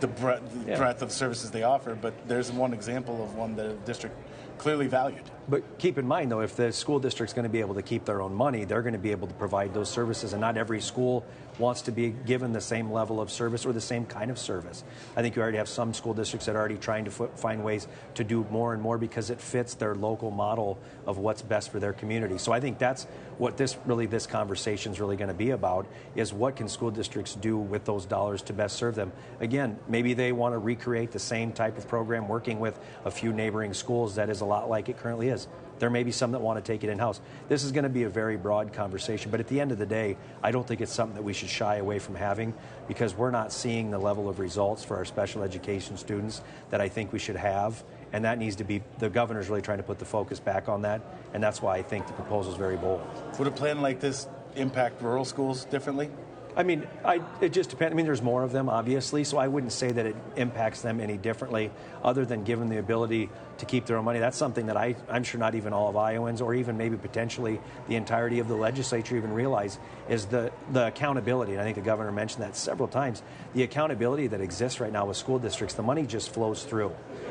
the 0.00 0.06
breadth, 0.06 0.54
yeah. 0.66 0.76
breadth 0.76 1.02
of 1.02 1.12
services 1.12 1.50
they 1.50 1.62
offer, 1.62 1.94
but 1.94 2.14
there's 2.28 2.50
one 2.52 2.72
example 2.72 3.22
of 3.22 3.34
one 3.34 3.56
that 3.56 3.66
a 3.66 3.74
district 3.74 4.16
clearly 4.58 4.86
valued. 4.86 5.22
But 5.48 5.78
keep 5.78 5.98
in 5.98 6.06
mind, 6.06 6.30
though, 6.30 6.40
if 6.40 6.56
the 6.56 6.72
school 6.72 6.98
district's 6.98 7.32
going 7.32 7.44
to 7.44 7.48
be 7.48 7.60
able 7.60 7.74
to 7.74 7.82
keep 7.82 8.04
their 8.04 8.20
own 8.20 8.34
money, 8.34 8.64
they're 8.64 8.82
going 8.82 8.92
to 8.92 8.98
be 8.98 9.12
able 9.12 9.28
to 9.28 9.34
provide 9.34 9.72
those 9.72 9.88
services, 9.88 10.32
and 10.32 10.40
not 10.40 10.56
every 10.56 10.80
school 10.80 11.24
wants 11.58 11.82
to 11.82 11.92
be 11.92 12.10
given 12.10 12.52
the 12.52 12.60
same 12.60 12.90
level 12.90 13.20
of 13.20 13.30
service 13.30 13.66
or 13.66 13.72
the 13.72 13.80
same 13.80 14.06
kind 14.06 14.30
of 14.30 14.38
service. 14.38 14.84
I 15.16 15.22
think 15.22 15.36
you 15.36 15.42
already 15.42 15.58
have 15.58 15.68
some 15.68 15.94
school 15.94 16.14
districts 16.14 16.46
that 16.46 16.54
are 16.54 16.58
already 16.58 16.76
trying 16.76 17.04
to 17.06 17.10
find 17.10 17.64
ways 17.64 17.88
to 18.14 18.24
do 18.24 18.46
more 18.50 18.72
and 18.72 18.82
more 18.82 18.98
because 18.98 19.30
it 19.30 19.40
fits 19.40 19.74
their 19.74 19.94
local 19.94 20.30
model 20.30 20.78
of 21.06 21.18
what's 21.18 21.42
best 21.42 21.70
for 21.70 21.80
their 21.80 21.92
community. 21.92 22.38
So 22.38 22.52
I 22.52 22.60
think 22.60 22.78
that's 22.78 23.04
what 23.38 23.56
this 23.56 23.76
really 23.86 24.06
this 24.06 24.26
conversation 24.26 24.92
is 24.92 25.00
really 25.00 25.16
going 25.16 25.28
to 25.28 25.34
be 25.34 25.50
about 25.50 25.86
is 26.14 26.32
what 26.32 26.56
can 26.56 26.68
school 26.68 26.90
districts 26.90 27.34
do 27.34 27.56
with 27.56 27.84
those 27.84 28.06
dollars 28.06 28.42
to 28.42 28.52
best 28.52 28.76
serve 28.76 28.94
them. 28.94 29.12
Again, 29.40 29.78
maybe 29.88 30.14
they 30.14 30.32
want 30.32 30.54
to 30.54 30.58
recreate 30.58 31.12
the 31.12 31.18
same 31.18 31.52
type 31.52 31.78
of 31.78 31.88
program 31.88 32.28
working 32.28 32.60
with 32.60 32.78
a 33.04 33.10
few 33.10 33.32
neighboring 33.32 33.74
schools 33.74 34.16
that 34.16 34.28
is 34.28 34.40
a 34.40 34.44
lot 34.44 34.68
like 34.68 34.88
it 34.88 34.98
currently 34.98 35.28
is. 35.28 35.46
There 35.78 35.90
may 35.90 36.02
be 36.02 36.12
some 36.12 36.32
that 36.32 36.40
want 36.40 36.62
to 36.62 36.72
take 36.72 36.84
it 36.84 36.90
in 36.90 36.98
house. 36.98 37.20
This 37.48 37.64
is 37.64 37.72
going 37.72 37.84
to 37.84 37.88
be 37.88 38.02
a 38.02 38.08
very 38.08 38.36
broad 38.36 38.72
conversation, 38.72 39.30
but 39.30 39.40
at 39.40 39.48
the 39.48 39.60
end 39.60 39.72
of 39.72 39.78
the 39.78 39.86
day, 39.86 40.16
I 40.42 40.50
don't 40.50 40.66
think 40.66 40.80
it's 40.80 40.92
something 40.92 41.16
that 41.16 41.22
we 41.22 41.32
should 41.32 41.48
shy 41.48 41.76
away 41.76 41.98
from 41.98 42.14
having 42.14 42.54
because 42.86 43.14
we're 43.14 43.30
not 43.30 43.52
seeing 43.52 43.90
the 43.90 43.98
level 43.98 44.28
of 44.28 44.38
results 44.38 44.84
for 44.84 44.96
our 44.96 45.04
special 45.04 45.42
education 45.42 45.96
students 45.96 46.42
that 46.70 46.80
I 46.80 46.88
think 46.88 47.12
we 47.12 47.18
should 47.18 47.36
have. 47.36 47.82
And 48.12 48.24
that 48.24 48.38
needs 48.38 48.56
to 48.56 48.64
be, 48.64 48.82
the 48.98 49.10
governor's 49.10 49.48
really 49.48 49.62
trying 49.62 49.78
to 49.78 49.84
put 49.84 49.98
the 49.98 50.04
focus 50.04 50.40
back 50.40 50.68
on 50.68 50.82
that. 50.82 51.02
And 51.34 51.42
that's 51.42 51.60
why 51.60 51.76
I 51.76 51.82
think 51.82 52.06
the 52.06 52.14
proposal 52.14 52.52
is 52.52 52.58
very 52.58 52.76
bold. 52.76 53.02
Would 53.38 53.48
a 53.48 53.50
plan 53.50 53.82
like 53.82 54.00
this 54.00 54.26
impact 54.56 55.02
rural 55.02 55.24
schools 55.24 55.64
differently? 55.66 56.10
I 56.58 56.64
mean, 56.64 56.88
I, 57.04 57.22
it 57.40 57.52
just 57.52 57.70
depends. 57.70 57.92
I 57.92 57.94
mean, 57.94 58.04
there's 58.04 58.20
more 58.20 58.42
of 58.42 58.50
them, 58.50 58.68
obviously, 58.68 59.22
so 59.22 59.38
I 59.38 59.46
wouldn't 59.46 59.72
say 59.72 59.92
that 59.92 60.06
it 60.06 60.16
impacts 60.34 60.82
them 60.82 61.00
any 61.00 61.16
differently, 61.16 61.70
other 62.02 62.26
than 62.26 62.42
giving 62.42 62.68
the 62.68 62.78
ability 62.78 63.30
to 63.58 63.64
keep 63.64 63.86
their 63.86 63.96
own 63.96 64.04
money. 64.04 64.18
That's 64.18 64.36
something 64.36 64.66
that 64.66 64.76
I, 64.76 64.96
I'm 65.08 65.22
sure 65.22 65.38
not 65.38 65.54
even 65.54 65.72
all 65.72 65.88
of 65.88 65.96
Iowans, 65.96 66.40
or 66.40 66.56
even 66.56 66.76
maybe 66.76 66.96
potentially 66.96 67.60
the 67.86 67.94
entirety 67.94 68.40
of 68.40 68.48
the 68.48 68.56
legislature, 68.56 69.16
even 69.16 69.32
realize 69.32 69.78
is 70.08 70.26
the 70.26 70.50
the 70.72 70.88
accountability. 70.88 71.52
And 71.52 71.60
I 71.60 71.64
think 71.64 71.76
the 71.76 71.82
governor 71.82 72.10
mentioned 72.10 72.42
that 72.42 72.56
several 72.56 72.88
times. 72.88 73.22
The 73.54 73.62
accountability 73.62 74.26
that 74.26 74.40
exists 74.40 74.80
right 74.80 74.92
now 74.92 75.06
with 75.06 75.16
school 75.16 75.38
districts, 75.38 75.76
the 75.76 75.84
money 75.84 76.06
just 76.06 76.34
flows 76.34 76.64
through, 76.64 76.90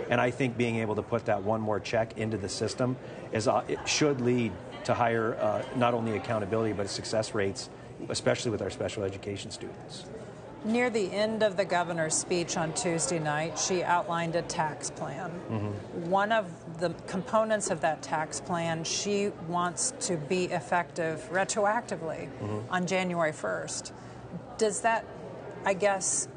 and 0.10 0.22
I 0.22 0.32
think 0.32 0.56
being 0.56 0.78
able 0.78 0.96
to 0.96 1.04
put 1.04 1.26
that 1.26 1.44
one 1.44 1.60
more 1.60 1.82
check 1.82 2.18
into 2.18 2.38
the 2.38 2.48
system 2.48 2.96
is 3.34 3.50
uh, 3.50 3.66
it 3.68 3.90
should 3.90 4.22
lead 4.22 4.54
to 4.86 4.94
higher 4.94 5.36
uh, 5.36 5.64
not 5.76 5.94
only 5.94 6.16
accountability 6.16 6.72
but 6.72 6.90
success 6.90 7.36
rates 7.36 7.70
especially 8.10 8.52
with 8.52 8.62
our 8.62 8.70
special 8.70 9.04
education 9.04 9.52
students. 9.52 10.06
Near 10.66 10.90
the 10.90 11.12
end 11.12 11.44
of 11.44 11.56
the 11.56 11.66
governor's 11.66 12.16
speech 12.16 12.58
on 12.58 12.74
Tuesday 12.74 13.20
night, 13.20 13.60
she 13.60 13.84
outlined 13.84 14.36
a 14.36 14.42
tax 14.42 14.90
plan. 14.90 15.30
Mm-hmm. 15.50 16.10
One 16.10 16.32
of 16.32 16.80
the 16.80 16.90
components 17.06 17.70
of 17.70 17.82
that 17.82 18.02
tax 18.02 18.42
plan, 18.42 18.84
she 18.84 19.32
wants 19.48 19.94
to 20.02 20.18
be 20.18 20.46
effective 20.46 21.30
retroactively 21.32 22.28
mm-hmm. 22.28 22.74
on 22.74 22.88
January 22.88 23.32
1st. 23.32 23.92
Does 24.58 24.82
that, 24.82 25.06
I 25.64 25.74
guess, 25.74 26.28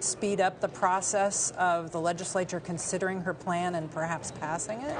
speed 0.00 0.40
up 0.40 0.60
the 0.60 0.68
process 0.68 1.50
of 1.58 1.90
the 1.90 2.00
legislature 2.00 2.60
considering 2.60 3.22
her 3.22 3.34
plan 3.34 3.74
and 3.74 3.90
perhaps 3.90 4.30
passing 4.30 4.80
it? 4.80 4.96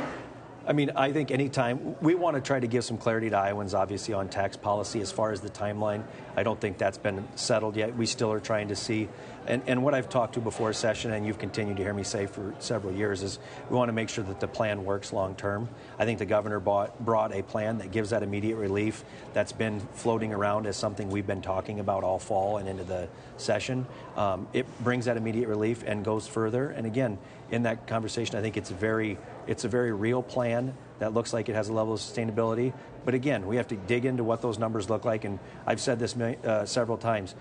I 0.67 0.73
mean, 0.73 0.93
I 0.97 1.13
think 1.13 1.31
anytime 1.31 1.95
we 2.01 2.15
want 2.15 2.37
to 2.37 2.41
try 2.41 2.59
to 2.59 2.67
give 2.67 2.85
some 2.85 2.97
clarity 2.97 3.29
to 3.31 3.37
Iowans, 3.37 3.75
obviously, 3.75 4.15
on 4.15 4.29
tax 4.29 4.57
policy 4.57 5.01
as 5.03 5.13
far 5.13 5.31
as 5.31 5.41
the 5.43 5.51
timeline. 5.51 6.05
I 6.37 6.43
don't 6.43 6.61
think 6.61 6.79
that's 6.79 6.97
been 6.97 7.29
settled 7.37 7.77
yet. 7.77 7.95
We 7.95 8.07
still 8.07 8.33
are 8.33 8.41
trying 8.41 8.69
to 8.69 8.77
see. 8.77 9.09
And, 9.47 9.63
and 9.67 9.85
what 9.85 9.93
I've 9.93 10.09
talked 10.09 10.35
to 10.35 10.41
before 10.41 10.73
session, 10.73 11.13
and 11.13 11.27
you've 11.27 11.39
continued 11.39 11.77
to 11.77 11.83
hear 11.83 11.93
me 11.93 12.03
say 12.03 12.25
for 12.25 12.55
several 12.61 12.95
years, 12.95 13.23
is 13.23 13.39
we 13.69 13.77
want 13.77 13.91
to 13.91 13.93
make 13.93 14.09
sure 14.09 14.25
that 14.25 14.41
the 14.41 14.49
plan 14.49 14.87
works 14.87 15.13
long 15.13 15.37
term. 15.37 15.69
I 15.99 16.07
think 16.07 16.19
the 16.19 16.25
governor 16.25 16.61
bought, 16.61 16.99
brought 17.05 17.35
a 17.35 17.43
plan 17.43 17.79
that 17.79 17.93
gives 17.93 18.11
that 18.11 18.23
immediate 18.23 18.57
relief 18.57 19.05
that's 19.35 19.53
been 19.53 19.81
floating 19.93 20.33
around 20.33 20.67
as 20.67 20.79
something 20.79 21.11
we've 21.11 21.27
been 21.27 21.43
talking 21.43 21.79
about 21.79 22.05
all 22.05 22.19
fall 22.19 22.57
and 22.57 22.67
into 22.69 22.85
the 22.85 23.07
session. 23.37 23.87
Um, 24.17 24.49
it 24.55 24.67
brings 24.83 25.05
that 25.05 25.19
immediate 25.19 25.49
relief 25.49 25.85
and 25.87 26.05
goes 26.05 26.27
further. 26.27 26.71
And 26.71 26.87
again, 26.87 27.19
in 27.51 27.65
that 27.65 27.87
conversation, 27.87 28.37
I 28.37 28.41
think 28.41 28.57
it's 28.57 28.71
very 28.71 29.19
it's 29.47 29.65
a 29.65 29.69
very 29.69 29.93
real 29.93 30.23
plan 30.23 30.75
that 30.99 31.13
looks 31.13 31.33
like 31.33 31.49
it 31.49 31.55
has 31.55 31.69
a 31.69 31.73
level 31.73 31.95
of 31.95 32.01
sustainability. 32.01 32.73
But 33.05 33.15
again, 33.15 33.47
we 33.47 33.57
have 33.57 33.69
to 33.69 33.77
dig 33.77 34.07
into 34.07 34.25
what 34.25 34.41
those 34.41 34.59
numbers 34.59 34.89
look 34.89 35.05
like. 35.05 35.25
And 35.25 35.39
I've 35.67 35.81
said 35.81 35.99
this 35.99 36.17
uh, 36.17 36.65
several 36.65 36.97
times. 36.97 37.35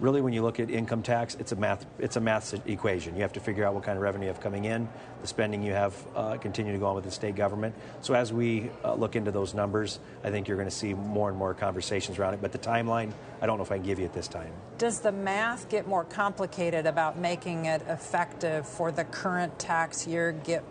Really, 0.00 0.20
when 0.20 0.32
you 0.32 0.42
look 0.42 0.60
at 0.60 0.70
income 0.70 1.02
tax, 1.02 1.34
it's 1.40 1.50
a 1.50 1.56
math 1.56 1.84
it's 1.98 2.14
a 2.14 2.20
math 2.20 2.54
equation. 2.68 3.16
You 3.16 3.22
have 3.22 3.32
to 3.32 3.40
figure 3.40 3.64
out 3.64 3.74
what 3.74 3.82
kind 3.82 3.96
of 3.96 4.02
revenue 4.02 4.26
you 4.26 4.32
have 4.32 4.40
coming 4.40 4.64
in, 4.64 4.88
the 5.20 5.26
spending 5.26 5.60
you 5.60 5.72
have 5.72 5.94
uh, 6.14 6.36
continue 6.36 6.72
to 6.72 6.78
go 6.78 6.86
on 6.86 6.94
with 6.94 7.02
the 7.02 7.10
state 7.10 7.34
government. 7.34 7.74
So 8.00 8.14
as 8.14 8.32
we 8.32 8.70
uh, 8.84 8.94
look 8.94 9.16
into 9.16 9.32
those 9.32 9.54
numbers, 9.54 9.98
I 10.22 10.30
think 10.30 10.46
you're 10.46 10.56
going 10.56 10.68
to 10.68 10.74
see 10.74 10.94
more 10.94 11.28
and 11.28 11.36
more 11.36 11.52
conversations 11.52 12.16
around 12.16 12.34
it. 12.34 12.40
But 12.40 12.52
the 12.52 12.58
timeline, 12.58 13.12
I 13.42 13.46
don't 13.46 13.58
know 13.58 13.64
if 13.64 13.72
I 13.72 13.78
can 13.78 13.86
give 13.86 13.98
you 13.98 14.04
at 14.04 14.12
this 14.12 14.28
time. 14.28 14.52
Does 14.78 15.00
the 15.00 15.10
math 15.10 15.68
get 15.68 15.88
more 15.88 16.04
complicated 16.04 16.86
about 16.86 17.18
making 17.18 17.64
it 17.64 17.82
effective 17.88 18.68
for 18.68 18.92
the 18.92 19.02
current 19.04 19.58
tax 19.58 20.06
year? 20.06 20.30
Get 20.30 20.62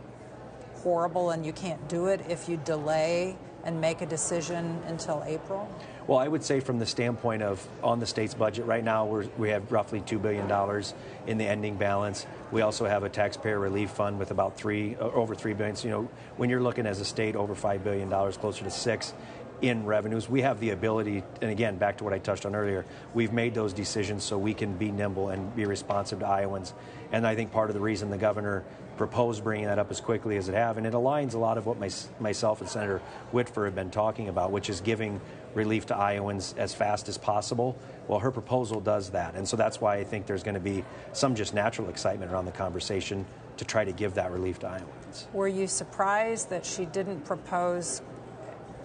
horrible 0.75 1.31
and 1.31 1.45
you 1.45 1.51
can't 1.51 1.89
do 1.89 2.07
it 2.07 2.21
if 2.29 2.47
you 2.47 2.55
delay 2.63 3.35
and 3.65 3.81
make 3.81 4.01
a 4.01 4.05
decision 4.05 4.81
until 4.87 5.21
April? 5.27 5.69
Well, 6.07 6.19
I 6.19 6.27
would 6.29 6.41
say 6.41 6.61
from 6.61 6.79
the 6.79 6.85
standpoint 6.85 7.43
of 7.43 7.67
on 7.83 7.99
the 7.99 8.05
state's 8.05 8.33
budget 8.33 8.65
right 8.65 8.83
now, 8.83 9.05
we 9.37 9.49
have 9.49 9.69
roughly 9.73 9.99
$2 9.99 10.21
billion 10.21 10.49
in 11.27 11.37
the 11.37 11.45
ending 11.45 11.75
balance. 11.75 12.25
We 12.49 12.61
also 12.61 12.85
have 12.85 13.03
a 13.03 13.09
taxpayer 13.09 13.59
relief 13.59 13.89
fund 13.89 14.17
with 14.17 14.31
about 14.31 14.55
three, 14.55 14.95
uh, 14.95 15.09
over 15.09 15.35
3 15.35 15.53
billion. 15.53 15.75
So, 15.75 15.87
you 15.89 15.93
know, 15.93 16.09
when 16.37 16.49
you're 16.49 16.61
looking 16.61 16.85
as 16.85 17.01
a 17.01 17.05
state 17.05 17.35
over 17.35 17.55
$5 17.55 17.83
billion, 17.83 18.09
closer 18.09 18.63
to 18.63 18.71
six, 18.71 19.13
in 19.61 19.85
revenues. 19.85 20.29
We 20.29 20.41
have 20.41 20.59
the 20.59 20.69
ability, 20.69 21.23
and 21.41 21.49
again, 21.49 21.77
back 21.77 21.97
to 21.97 22.03
what 22.03 22.13
I 22.13 22.19
touched 22.19 22.45
on 22.45 22.55
earlier, 22.55 22.85
we've 23.13 23.33
made 23.33 23.53
those 23.53 23.73
decisions 23.73 24.23
so 24.23 24.37
we 24.37 24.53
can 24.53 24.77
be 24.77 24.91
nimble 24.91 25.29
and 25.29 25.55
be 25.55 25.65
responsive 25.65 26.19
to 26.19 26.27
Iowans. 26.27 26.73
And 27.11 27.25
I 27.25 27.35
think 27.35 27.51
part 27.51 27.69
of 27.69 27.73
the 27.73 27.79
reason 27.79 28.09
the 28.09 28.17
governor 28.17 28.63
proposed 28.97 29.43
bringing 29.43 29.67
that 29.67 29.79
up 29.79 29.91
as 29.91 30.01
quickly 30.01 30.37
as 30.37 30.49
it 30.49 30.55
have, 30.55 30.77
and 30.77 30.85
it 30.85 30.93
aligns 30.93 31.33
a 31.33 31.37
lot 31.37 31.57
of 31.57 31.65
what 31.65 31.79
my, 31.79 31.89
myself 32.19 32.61
and 32.61 32.69
Senator 32.69 33.01
Whitver 33.31 33.65
have 33.65 33.75
been 33.75 33.91
talking 33.91 34.27
about, 34.27 34.51
which 34.51 34.69
is 34.69 34.81
giving 34.81 35.21
relief 35.57 35.87
to 35.87 35.97
Iowans 35.97 36.55
as 36.57 36.73
fast 36.73 37.09
as 37.09 37.17
possible. 37.17 37.77
Well, 38.07 38.19
her 38.19 38.31
proposal 38.31 38.79
does 38.79 39.09
that, 39.09 39.35
and 39.35 39.45
so 39.45 39.57
that's 39.57 39.81
why 39.81 39.97
I 39.97 40.03
think 40.05 40.25
there's 40.25 40.43
going 40.43 40.55
to 40.55 40.61
be 40.61 40.85
some 41.11 41.35
just 41.35 41.53
natural 41.53 41.89
excitement 41.89 42.31
around 42.31 42.45
the 42.45 42.51
conversation 42.51 43.25
to 43.57 43.65
try 43.65 43.83
to 43.83 43.91
give 43.91 44.13
that 44.13 44.31
relief 44.31 44.59
to 44.59 44.67
Iowans. 44.67 45.27
Were 45.33 45.47
you 45.47 45.67
surprised 45.67 46.49
that 46.51 46.65
she 46.65 46.85
didn't 46.85 47.25
propose 47.25 48.01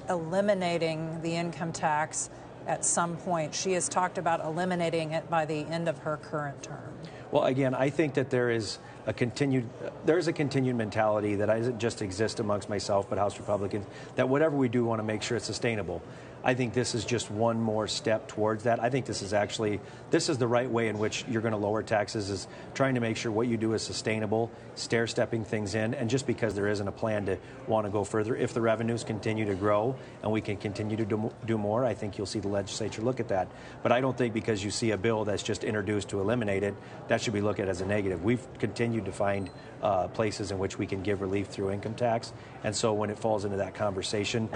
eliminating 0.08 1.20
the 1.22 1.36
income 1.36 1.72
tax 1.72 2.30
at 2.66 2.84
some 2.84 3.16
point? 3.18 3.54
She 3.54 3.72
has 3.72 3.88
talked 3.88 4.18
about 4.18 4.44
eliminating 4.44 5.12
it 5.12 5.28
by 5.30 5.44
the 5.44 5.58
end 5.58 5.88
of 5.88 5.98
her 5.98 6.16
current 6.16 6.62
term. 6.62 6.94
Well, 7.30 7.44
again, 7.44 7.74
I 7.74 7.90
think 7.90 8.14
that 8.14 8.30
there 8.30 8.50
is 8.50 8.78
a 9.06 9.12
continued 9.12 9.68
there 10.04 10.18
is 10.18 10.28
a 10.28 10.32
continued 10.32 10.76
mentality 10.76 11.34
that 11.36 11.46
doesn't 11.46 11.78
just 11.78 12.02
exist 12.02 12.38
amongst 12.38 12.68
myself 12.68 13.08
but 13.08 13.18
House 13.18 13.36
Republicans 13.38 13.84
that 14.14 14.28
whatever 14.28 14.56
we 14.56 14.68
do 14.68 14.84
want 14.84 15.00
to 15.00 15.02
make 15.02 15.22
sure 15.22 15.36
it's 15.36 15.46
sustainable. 15.46 16.02
I 16.44 16.54
think 16.54 16.74
this 16.74 16.94
is 16.94 17.04
just 17.04 17.30
one 17.30 17.60
more 17.60 17.86
step 17.86 18.28
towards 18.28 18.64
that. 18.64 18.82
I 18.82 18.90
think 18.90 19.06
this 19.06 19.22
is 19.22 19.32
actually 19.32 19.80
this 20.10 20.28
is 20.28 20.38
the 20.38 20.46
right 20.46 20.70
way 20.70 20.88
in 20.88 20.98
which 20.98 21.24
you're 21.28 21.42
going 21.42 21.52
to 21.52 21.58
lower 21.58 21.82
taxes 21.82 22.30
is 22.30 22.48
trying 22.74 22.94
to 22.94 23.00
make 23.00 23.16
sure 23.16 23.30
what 23.30 23.46
you 23.46 23.56
do 23.56 23.74
is 23.74 23.82
sustainable, 23.82 24.50
stair 24.74 25.06
stepping 25.06 25.44
things 25.44 25.74
in, 25.74 25.94
and 25.94 26.10
just 26.10 26.26
because 26.26 26.54
there 26.54 26.68
isn't 26.68 26.86
a 26.86 26.92
plan 26.92 27.26
to 27.26 27.38
want 27.66 27.86
to 27.86 27.90
go 27.90 28.04
further, 28.04 28.34
if 28.34 28.54
the 28.54 28.60
revenues 28.60 29.04
continue 29.04 29.44
to 29.44 29.54
grow 29.54 29.94
and 30.22 30.32
we 30.32 30.40
can 30.40 30.56
continue 30.56 30.96
to 30.96 31.04
do, 31.04 31.32
do 31.46 31.58
more, 31.58 31.84
I 31.84 31.94
think 31.94 32.18
you'll 32.18 32.26
see 32.26 32.40
the 32.40 32.48
legislature 32.48 33.02
look 33.02 33.20
at 33.20 33.28
that. 33.28 33.48
But 33.82 33.92
I 33.92 34.00
don't 34.00 34.16
think 34.16 34.34
because 34.34 34.64
you 34.64 34.70
see 34.70 34.90
a 34.90 34.98
bill 34.98 35.24
that's 35.24 35.42
just 35.42 35.64
introduced 35.64 36.08
to 36.10 36.20
eliminate 36.20 36.62
it, 36.62 36.74
that 37.08 37.20
should 37.20 37.34
be 37.34 37.40
looked 37.40 37.60
at 37.60 37.68
as 37.68 37.80
a 37.80 37.86
negative. 37.86 38.24
We've 38.24 38.46
continued 38.58 39.04
to 39.04 39.12
find 39.12 39.50
uh, 39.82 40.08
places 40.08 40.50
in 40.50 40.58
which 40.58 40.78
we 40.78 40.86
can 40.86 41.02
give 41.02 41.20
relief 41.20 41.48
through 41.48 41.70
income 41.70 41.94
tax, 41.94 42.32
and 42.64 42.74
so 42.74 42.92
when 42.92 43.10
it 43.10 43.18
falls 43.18 43.44
into 43.44 43.56
that 43.56 43.74
conversation, 43.74 44.48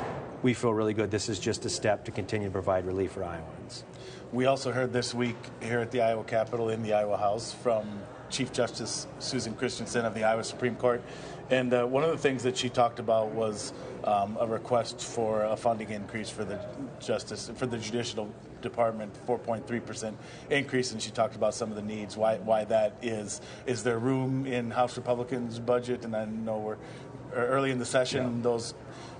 we 0.42 0.54
feel 0.54 0.72
really 0.72 0.94
good. 0.94 1.10
This 1.10 1.28
is 1.28 1.38
just 1.38 1.64
a 1.64 1.70
step 1.70 2.04
to 2.04 2.10
continue 2.10 2.48
to 2.48 2.52
provide 2.52 2.86
relief 2.86 3.12
for 3.12 3.24
Iowans. 3.24 3.84
We 4.32 4.46
also 4.46 4.72
heard 4.72 4.92
this 4.92 5.14
week 5.14 5.36
here 5.62 5.78
at 5.78 5.92
the 5.92 6.00
Iowa 6.00 6.24
Capitol 6.24 6.70
in 6.70 6.82
the 6.82 6.94
Iowa 6.94 7.16
House 7.16 7.52
from 7.52 8.00
Chief 8.28 8.52
Justice 8.52 9.06
Susan 9.20 9.54
Christensen 9.54 10.04
of 10.04 10.14
the 10.14 10.24
Iowa 10.24 10.42
Supreme 10.42 10.74
Court. 10.74 11.00
And 11.48 11.72
uh, 11.72 11.86
one 11.86 12.02
of 12.02 12.10
the 12.10 12.18
things 12.18 12.42
that 12.42 12.56
she 12.56 12.68
talked 12.68 12.98
about 12.98 13.28
was 13.28 13.72
um, 14.02 14.36
a 14.40 14.46
request 14.46 15.00
for 15.00 15.44
a 15.44 15.56
funding 15.56 15.90
increase 15.90 16.28
for 16.28 16.44
the 16.44 16.58
justice 16.98 17.52
for 17.54 17.66
the 17.66 17.78
judicial 17.78 18.28
department, 18.62 19.16
4.3 19.28 19.86
percent 19.86 20.18
increase, 20.50 20.90
and 20.90 21.00
she 21.00 21.12
talked 21.12 21.36
about 21.36 21.54
some 21.54 21.70
of 21.70 21.76
the 21.76 21.82
needs. 21.82 22.16
Why 22.16 22.38
why 22.38 22.64
that 22.64 22.96
is? 23.02 23.40
Is 23.64 23.84
there 23.84 24.00
room 24.00 24.44
in 24.44 24.72
House 24.72 24.96
Republicans' 24.96 25.60
budget? 25.60 26.04
And 26.04 26.16
I 26.16 26.24
know 26.24 26.58
we're 26.58 26.78
early 27.32 27.70
in 27.70 27.78
the 27.78 27.86
session; 27.86 28.38
yeah. 28.38 28.42
those 28.42 28.74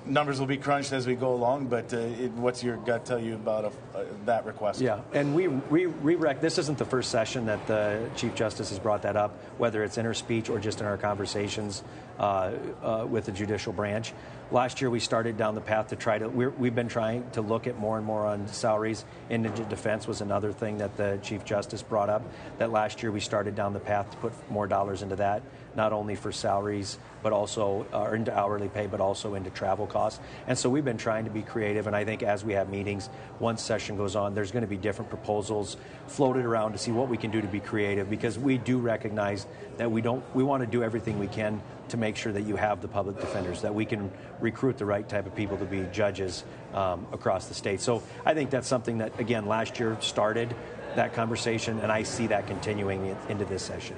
numbers 0.07 0.39
will 0.39 0.47
be 0.47 0.57
crunched 0.57 0.93
as 0.93 1.07
we 1.07 1.15
go 1.15 1.35
along, 1.35 1.67
but 1.67 1.93
uh, 1.93 1.99
it, 1.99 2.33
what's 2.33 2.63
your 2.63 2.77
gut 2.77 3.05
tell 3.05 3.19
you 3.19 3.35
about 3.35 3.65
a, 3.65 3.99
uh, 3.99 4.05
that 4.25 4.45
request? 4.47 4.81
Yeah, 4.81 5.01
and 5.13 5.35
we, 5.35 5.49
we, 5.49 5.87
we 5.87 6.15
rec- 6.15 6.41
this 6.41 6.59
isn't 6.59 6.79
the 6.79 6.85
first 6.85 7.11
session 7.11 7.47
that 7.47 7.67
the 7.67 8.09
Chief 8.17 8.35
Justice 8.35 8.71
has 8.71 8.79
brought 8.79 9.03
that 9.03 9.17
up, 9.17 9.39
whether 9.59 9.83
it's 9.85 9.99
in 9.99 10.05
her 10.05 10.15
speech 10.15 10.49
or 10.49 10.59
just 10.59 10.81
in 10.81 10.87
our 10.87 10.97
conversations 10.97 11.83
uh, 12.19 12.53
uh 12.83 13.07
with 13.09 13.27
the 13.27 13.33
judicial 13.33 13.73
branch. 13.73 14.13
Last 14.53 14.81
year, 14.81 14.91
we 14.91 15.01
started 15.01 15.37
down 15.37 15.57
the 15.57 15.61
path 15.61 15.89
to 15.89 15.97
try 15.97 16.19
to, 16.19 16.29
we 16.29 16.69
have 16.69 16.75
been 16.75 16.87
trying 16.87 17.29
to 17.33 17.41
look 17.41 17.67
at 17.67 17.81
more 17.81 17.97
and 17.97 18.07
more 18.07 18.25
on 18.25 18.47
salaries. 18.47 19.05
Indigent 19.29 19.69
defense 19.69 20.07
was 20.07 20.21
another 20.21 20.53
thing 20.53 20.79
that 20.79 20.97
the 20.97 21.19
Chief 21.21 21.45
Justice 21.45 21.83
brought 21.83 22.09
up, 22.09 22.23
that 22.59 22.71
last 22.71 23.03
year 23.03 23.11
we 23.11 23.19
started 23.19 23.57
down 23.57 23.73
the 23.73 23.81
path 23.81 24.09
to 24.13 24.17
put 24.19 24.33
more 24.49 24.69
dollars 24.69 25.03
into 25.03 25.17
that, 25.17 25.43
not 25.75 25.93
only 25.93 26.15
for 26.15 26.31
salaries, 26.31 26.97
but 27.25 27.33
also 27.33 27.87
uh, 27.93 28.13
into 28.13 28.33
hourly 28.33 28.69
pay, 28.69 28.87
but 28.87 29.01
also 29.01 29.35
into 29.35 29.51
travel 29.51 29.85
costs. 29.85 30.21
And 30.47 30.57
so 30.57 30.71
we've 30.71 30.85
been 30.85 30.97
trying 30.97 31.25
to 31.25 31.31
be 31.33 31.43
creative. 31.43 31.89
And 31.89 31.97
I 31.97 32.05
think 32.05 32.23
as 32.23 32.45
we 32.45 32.53
have 32.53 32.69
meetings, 32.69 33.11
once 33.41 33.65
session 33.65 33.97
goes 33.97 34.15
on, 34.15 34.37
there's 34.37 34.53
going 34.53 34.63
to 34.63 34.69
be 34.69 34.77
different 34.77 35.09
proposals 35.09 35.77
floated 36.07 36.45
around 36.45 36.71
to 36.71 36.79
see 36.79 36.93
what 36.93 37.09
we 37.09 37.17
can 37.17 37.33
do 37.33 37.41
to 37.41 37.49
be 37.49 37.59
creative 37.59 38.09
because 38.09 38.39
we 38.39 38.59
do 38.59 38.79
recognize 38.79 39.45
that 39.77 39.91
we 39.91 40.03
don't, 40.03 40.23
we 40.37 40.45
want 40.45 40.63
to 40.63 40.69
do 40.69 40.85
everything 40.85 41.19
we 41.19 41.27
can 41.27 41.61
to 41.89 41.97
make 41.97 42.17
sure 42.17 42.33
that 42.33 42.43
you 42.43 42.57
have 42.57 42.81
the 42.81 42.89
public 42.89 43.21
defenders, 43.21 43.63
that 43.63 43.75
we 43.75 43.85
can 43.85 44.11
recruit 44.41 44.79
the 44.79 44.87
right 44.87 45.09
type 45.09 45.27
of 45.27 45.35
people 45.35 45.57
to 45.59 45.65
be 45.65 45.83
judges 45.93 46.45
um, 46.75 47.07
across 47.13 47.47
the 47.47 47.55
state. 47.55 47.81
So 47.81 48.03
I 48.25 48.35
think 48.35 48.51
that's 48.51 48.69
something 48.69 48.99
that, 48.99 49.19
again, 49.21 49.47
last 49.47 49.79
year 49.79 49.97
started 50.01 50.55
that 50.97 51.15
conversation, 51.15 51.79
and 51.81 51.93
I 51.93 52.03
see 52.03 52.27
that 52.29 52.47
continuing 52.47 53.17
into 53.29 53.45
this 53.45 53.63
session. 53.63 53.97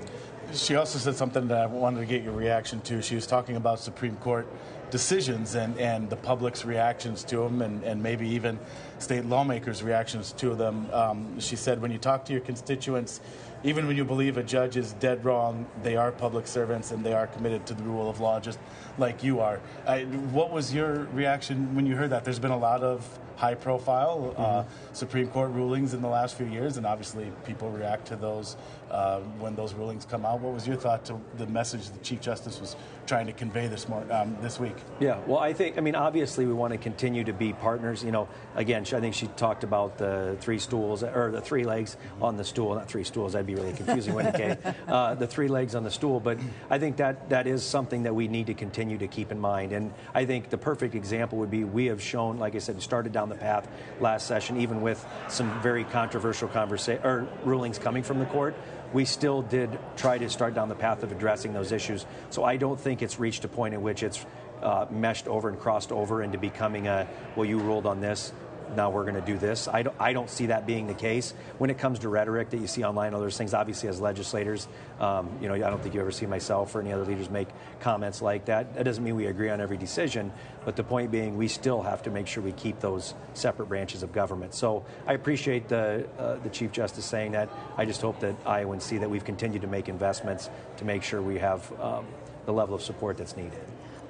She 0.52 0.76
also 0.76 0.98
said 0.98 1.14
something 1.14 1.48
that 1.48 1.58
I 1.58 1.66
wanted 1.66 2.00
to 2.00 2.06
get 2.06 2.22
your 2.22 2.32
reaction 2.32 2.80
to. 2.82 3.02
She 3.02 3.14
was 3.14 3.26
talking 3.26 3.56
about 3.56 3.80
Supreme 3.80 4.16
Court 4.16 4.46
decisions 4.90 5.54
and, 5.54 5.78
and 5.78 6.08
the 6.08 6.16
public's 6.16 6.64
reactions 6.64 7.22
to 7.24 7.36
them, 7.36 7.60
and, 7.60 7.84
and 7.84 8.02
maybe 8.02 8.26
even 8.28 8.58
state 8.98 9.26
lawmakers' 9.26 9.82
reactions 9.82 10.32
to 10.32 10.54
them. 10.54 10.88
Um, 10.90 11.38
she 11.38 11.56
said, 11.56 11.82
when 11.82 11.92
you 11.92 11.98
talk 11.98 12.24
to 12.26 12.32
your 12.32 12.40
constituents, 12.40 13.20
even 13.64 13.86
when 13.86 13.96
you 13.96 14.04
believe 14.04 14.36
a 14.36 14.42
judge 14.42 14.76
is 14.76 14.92
dead 14.94 15.24
wrong, 15.24 15.66
they 15.82 15.96
are 15.96 16.12
public 16.12 16.46
servants 16.46 16.90
and 16.90 17.04
they 17.04 17.12
are 17.12 17.26
committed 17.26 17.66
to 17.66 17.74
the 17.74 17.82
rule 17.82 18.08
of 18.08 18.20
law, 18.20 18.38
just 18.38 18.58
like 18.98 19.22
you 19.22 19.40
are. 19.40 19.60
I, 19.86 20.04
what 20.04 20.50
was 20.50 20.72
your 20.72 21.04
reaction 21.12 21.74
when 21.74 21.86
you 21.86 21.96
heard 21.96 22.10
that? 22.10 22.24
There's 22.24 22.38
been 22.38 22.50
a 22.50 22.58
lot 22.58 22.82
of 22.82 23.06
high 23.36 23.54
profile 23.54 24.34
uh, 24.36 24.42
mm-hmm. 24.42 24.94
Supreme 24.94 25.28
Court 25.28 25.52
rulings 25.52 25.94
in 25.94 26.02
the 26.02 26.08
last 26.08 26.36
few 26.36 26.46
years, 26.46 26.76
and 26.76 26.84
obviously 26.84 27.30
people 27.46 27.70
react 27.70 28.06
to 28.08 28.16
those 28.16 28.56
uh, 28.90 29.20
when 29.38 29.54
those 29.54 29.74
rulings 29.74 30.04
come 30.04 30.26
out. 30.26 30.40
What 30.40 30.54
was 30.54 30.66
your 30.66 30.76
thought 30.76 31.04
to 31.06 31.20
the 31.36 31.46
message 31.46 31.90
the 31.90 31.98
Chief 32.00 32.20
Justice 32.20 32.60
was 32.60 32.74
trying 33.08 33.26
to 33.26 33.32
convey 33.32 33.66
this 33.66 33.88
more, 33.88 34.04
um, 34.12 34.36
this 34.42 34.60
week? 34.60 34.76
Yeah, 35.00 35.18
well, 35.26 35.38
I 35.38 35.54
think, 35.54 35.78
I 35.78 35.80
mean, 35.80 35.94
obviously 35.94 36.46
we 36.46 36.52
want 36.52 36.72
to 36.72 36.78
continue 36.78 37.24
to 37.24 37.32
be 37.32 37.54
partners. 37.54 38.04
You 38.04 38.12
know, 38.12 38.28
again, 38.54 38.82
I 38.82 39.00
think 39.00 39.14
she 39.14 39.26
talked 39.28 39.64
about 39.64 39.98
the 39.98 40.36
three 40.40 40.58
stools, 40.58 41.02
or 41.02 41.30
the 41.32 41.40
three 41.40 41.64
legs 41.64 41.96
on 42.20 42.36
the 42.36 42.44
stool, 42.44 42.74
not 42.74 42.88
three 42.88 43.04
stools, 43.04 43.32
that'd 43.32 43.46
be 43.46 43.54
really 43.54 43.72
confusing, 43.72 44.14
when 44.14 44.26
it 44.26 44.34
came. 44.34 44.56
Uh, 44.88 45.14
the 45.14 45.26
three 45.26 45.48
legs 45.48 45.74
on 45.74 45.84
the 45.84 45.90
stool, 45.90 46.18
but 46.18 46.38
I 46.70 46.78
think 46.78 46.96
that 46.96 47.28
that 47.28 47.46
is 47.46 47.62
something 47.62 48.04
that 48.04 48.14
we 48.14 48.26
need 48.26 48.46
to 48.46 48.54
continue 48.54 48.96
to 48.98 49.06
keep 49.06 49.30
in 49.30 49.38
mind. 49.38 49.72
And 49.72 49.92
I 50.14 50.24
think 50.24 50.50
the 50.50 50.58
perfect 50.58 50.94
example 50.94 51.38
would 51.38 51.50
be 51.50 51.64
we 51.64 51.86
have 51.86 52.02
shown, 52.02 52.38
like 52.38 52.54
I 52.54 52.58
said, 52.58 52.76
we 52.76 52.80
started 52.80 53.12
down 53.12 53.28
the 53.28 53.34
path 53.34 53.68
last 54.00 54.26
session, 54.26 54.60
even 54.60 54.80
with 54.82 55.04
some 55.28 55.60
very 55.60 55.84
controversial 55.84 56.48
conversa- 56.48 57.04
or 57.04 57.28
rulings 57.44 57.78
coming 57.78 58.02
from 58.02 58.18
the 58.18 58.26
court 58.26 58.54
we 58.92 59.04
still 59.04 59.42
did 59.42 59.78
try 59.96 60.18
to 60.18 60.28
start 60.30 60.54
down 60.54 60.68
the 60.68 60.74
path 60.74 61.02
of 61.02 61.12
addressing 61.12 61.52
those 61.52 61.72
issues. 61.72 62.06
So 62.30 62.44
I 62.44 62.56
don't 62.56 62.80
think 62.80 63.02
it's 63.02 63.18
reached 63.18 63.44
a 63.44 63.48
point 63.48 63.74
in 63.74 63.82
which 63.82 64.02
it's 64.02 64.24
uh, 64.62 64.86
meshed 64.90 65.28
over 65.28 65.48
and 65.48 65.58
crossed 65.58 65.92
over 65.92 66.22
into 66.22 66.38
becoming 66.38 66.88
a, 66.88 67.06
well, 67.36 67.44
you 67.44 67.58
ruled 67.58 67.86
on 67.86 68.00
this, 68.00 68.32
now 68.76 68.90
we're 68.90 69.04
going 69.04 69.14
to 69.14 69.20
do 69.20 69.38
this. 69.38 69.68
I 69.68 69.82
don't, 69.82 69.96
I 69.98 70.12
don't 70.12 70.30
see 70.30 70.46
that 70.46 70.66
being 70.66 70.86
the 70.86 70.94
case. 70.94 71.34
When 71.58 71.70
it 71.70 71.78
comes 71.78 72.00
to 72.00 72.08
rhetoric 72.08 72.50
that 72.50 72.58
you 72.58 72.66
see 72.66 72.84
online, 72.84 73.12
those 73.12 73.36
things, 73.36 73.54
obviously 73.54 73.88
as 73.88 74.00
legislators, 74.00 74.68
um, 75.00 75.30
you 75.40 75.48
know, 75.48 75.54
I 75.54 75.58
don't 75.58 75.82
think 75.82 75.94
you 75.94 76.00
ever 76.00 76.12
see 76.12 76.26
myself 76.26 76.74
or 76.74 76.80
any 76.80 76.92
other 76.92 77.04
leaders 77.04 77.30
make 77.30 77.48
comments 77.80 78.22
like 78.22 78.46
that. 78.46 78.74
That 78.74 78.84
doesn't 78.84 79.02
mean 79.02 79.16
we 79.16 79.26
agree 79.26 79.50
on 79.50 79.60
every 79.60 79.76
decision, 79.76 80.32
but 80.64 80.76
the 80.76 80.84
point 80.84 81.10
being, 81.10 81.36
we 81.36 81.48
still 81.48 81.82
have 81.82 82.02
to 82.04 82.10
make 82.10 82.26
sure 82.26 82.42
we 82.42 82.52
keep 82.52 82.80
those 82.80 83.14
separate 83.34 83.66
branches 83.66 84.02
of 84.02 84.12
government. 84.12 84.54
So 84.54 84.84
I 85.06 85.14
appreciate 85.14 85.68
the, 85.68 86.06
uh, 86.18 86.36
the 86.36 86.50
Chief 86.50 86.72
Justice 86.72 87.04
saying 87.04 87.32
that. 87.32 87.48
I 87.76 87.84
just 87.84 88.02
hope 88.02 88.20
that 88.20 88.34
Iowans 88.46 88.84
see 88.84 88.98
that 88.98 89.10
we've 89.10 89.24
continued 89.24 89.62
to 89.62 89.68
make 89.68 89.88
investments 89.88 90.50
to 90.78 90.84
make 90.84 91.02
sure 91.02 91.20
we 91.22 91.38
have 91.38 91.72
um, 91.80 92.06
the 92.46 92.52
level 92.52 92.74
of 92.74 92.82
support 92.82 93.16
that's 93.16 93.36
needed. 93.36 93.60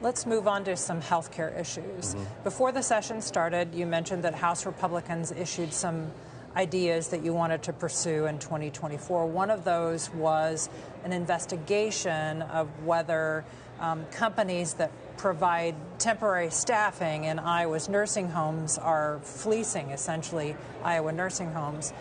Let's 0.00 0.26
move 0.26 0.46
on 0.46 0.64
to 0.64 0.76
some 0.76 1.00
health 1.00 1.32
care 1.32 1.50
issues. 1.50 2.14
Mm-hmm. 2.14 2.44
Before 2.44 2.70
the 2.70 2.82
session 2.82 3.20
started, 3.20 3.74
you 3.74 3.84
mentioned 3.84 4.22
that 4.24 4.34
House 4.34 4.64
Republicans 4.64 5.32
issued 5.32 5.72
some 5.72 6.12
ideas 6.54 7.08
that 7.08 7.24
you 7.24 7.32
wanted 7.32 7.62
to 7.64 7.72
pursue 7.72 8.26
in 8.26 8.38
2024. 8.38 9.26
One 9.26 9.50
of 9.50 9.64
those 9.64 10.10
was 10.10 10.68
an 11.04 11.12
investigation 11.12 12.42
of 12.42 12.68
whether 12.84 13.44
um, 13.80 14.04
companies 14.12 14.74
that 14.74 14.90
provide 15.16 15.74
temporary 15.98 16.50
staffing 16.50 17.24
in 17.24 17.38
Iowa's 17.38 17.88
nursing 17.88 18.28
homes 18.28 18.78
are 18.78 19.20
fleecing 19.22 19.90
essentially 19.90 20.56
Iowa 20.82 21.12
nursing 21.12 21.52
homes. 21.52 21.92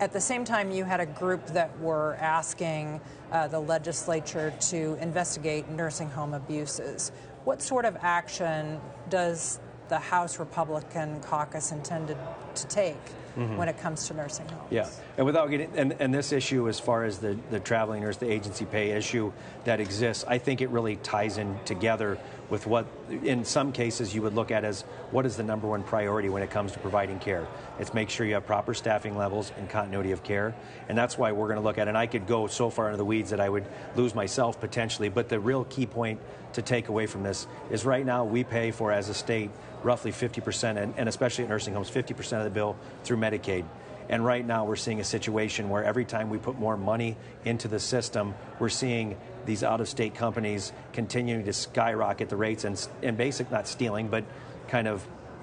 At 0.00 0.12
the 0.12 0.20
same 0.20 0.44
time, 0.44 0.70
you 0.70 0.84
had 0.84 1.00
a 1.00 1.06
group 1.06 1.44
that 1.48 1.76
were 1.80 2.16
asking 2.20 3.00
uh, 3.32 3.48
the 3.48 3.58
legislature 3.58 4.54
to 4.70 4.96
investigate 5.00 5.68
nursing 5.68 6.08
home 6.08 6.34
abuses. 6.34 7.10
What 7.44 7.60
sort 7.60 7.84
of 7.84 7.96
action 8.00 8.80
does 9.10 9.58
the 9.88 9.98
House 9.98 10.38
Republican 10.38 11.20
caucus 11.20 11.72
intend 11.72 12.08
to 12.54 12.66
take 12.68 12.94
mm-hmm. 13.36 13.56
when 13.56 13.68
it 13.68 13.78
comes 13.78 14.06
to 14.06 14.14
nursing 14.14 14.48
homes? 14.48 14.68
Yeah, 14.70 14.88
and 15.16 15.26
without 15.26 15.50
getting 15.50 15.76
and, 15.76 15.96
and 15.98 16.14
this 16.14 16.30
issue 16.30 16.68
as 16.68 16.78
far 16.78 17.04
as 17.04 17.18
the, 17.18 17.36
the 17.50 17.58
traveling 17.58 18.02
nurse, 18.02 18.18
the 18.18 18.30
agency 18.30 18.66
pay 18.66 18.90
issue 18.90 19.32
that 19.64 19.80
exists, 19.80 20.24
I 20.28 20.38
think 20.38 20.60
it 20.60 20.68
really 20.68 20.96
ties 20.96 21.38
in 21.38 21.58
together 21.64 22.18
with 22.50 22.66
what, 22.66 22.86
in 23.10 23.44
some 23.44 23.72
cases, 23.72 24.14
you 24.14 24.22
would 24.22 24.34
look 24.34 24.50
at 24.50 24.64
as 24.64 24.82
what 25.10 25.26
is 25.26 25.36
the 25.36 25.42
number 25.42 25.68
one 25.68 25.82
priority 25.82 26.28
when 26.28 26.42
it 26.42 26.50
comes 26.50 26.72
to 26.72 26.78
providing 26.78 27.18
care. 27.18 27.46
It's 27.78 27.92
make 27.92 28.10
sure 28.10 28.26
you 28.26 28.34
have 28.34 28.46
proper 28.46 28.74
staffing 28.74 29.16
levels 29.16 29.52
and 29.58 29.68
continuity 29.68 30.12
of 30.12 30.22
care. 30.22 30.54
And 30.88 30.96
that's 30.96 31.18
why 31.18 31.32
we're 31.32 31.48
going 31.48 31.58
to 31.58 31.64
look 31.64 31.78
at, 31.78 31.88
and 31.88 31.96
I 31.96 32.06
could 32.06 32.26
go 32.26 32.46
so 32.46 32.70
far 32.70 32.86
into 32.86 32.96
the 32.96 33.04
weeds 33.04 33.30
that 33.30 33.40
I 33.40 33.48
would 33.48 33.66
lose 33.96 34.14
myself 34.14 34.60
potentially, 34.60 35.08
but 35.08 35.28
the 35.28 35.40
real 35.40 35.64
key 35.64 35.86
point 35.86 36.20
to 36.54 36.62
take 36.62 36.88
away 36.88 37.06
from 37.06 37.22
this 37.22 37.46
is 37.70 37.84
right 37.84 38.04
now 38.04 38.24
we 38.24 38.44
pay 38.44 38.70
for, 38.70 38.92
as 38.92 39.08
a 39.08 39.14
state, 39.14 39.50
roughly 39.82 40.10
50%, 40.10 40.82
and, 40.82 40.94
and 40.96 41.08
especially 41.08 41.44
at 41.44 41.50
nursing 41.50 41.74
homes, 41.74 41.90
50% 41.90 42.38
of 42.38 42.44
the 42.44 42.50
bill 42.50 42.76
through 43.04 43.18
Medicaid. 43.18 43.64
And 44.08 44.24
right 44.24 44.46
now, 44.46 44.64
we're 44.64 44.76
seeing 44.76 45.00
a 45.00 45.04
situation 45.04 45.68
where 45.68 45.84
every 45.84 46.06
time 46.06 46.30
we 46.30 46.38
put 46.38 46.58
more 46.58 46.76
money 46.76 47.16
into 47.44 47.68
the 47.68 47.78
system, 47.78 48.34
we're 48.58 48.70
seeing 48.70 49.18
these 49.48 49.64
out 49.64 49.80
of 49.80 49.88
state 49.88 50.14
companies 50.14 50.72
continuing 50.92 51.44
to 51.46 51.52
skyrocket 51.52 52.28
the 52.28 52.36
rates 52.36 52.64
and, 52.64 52.88
and 53.02 53.16
basic, 53.16 53.50
not 53.50 53.66
stealing, 53.66 54.08
but 54.08 54.24
kind 54.68 54.86
of 54.86 55.02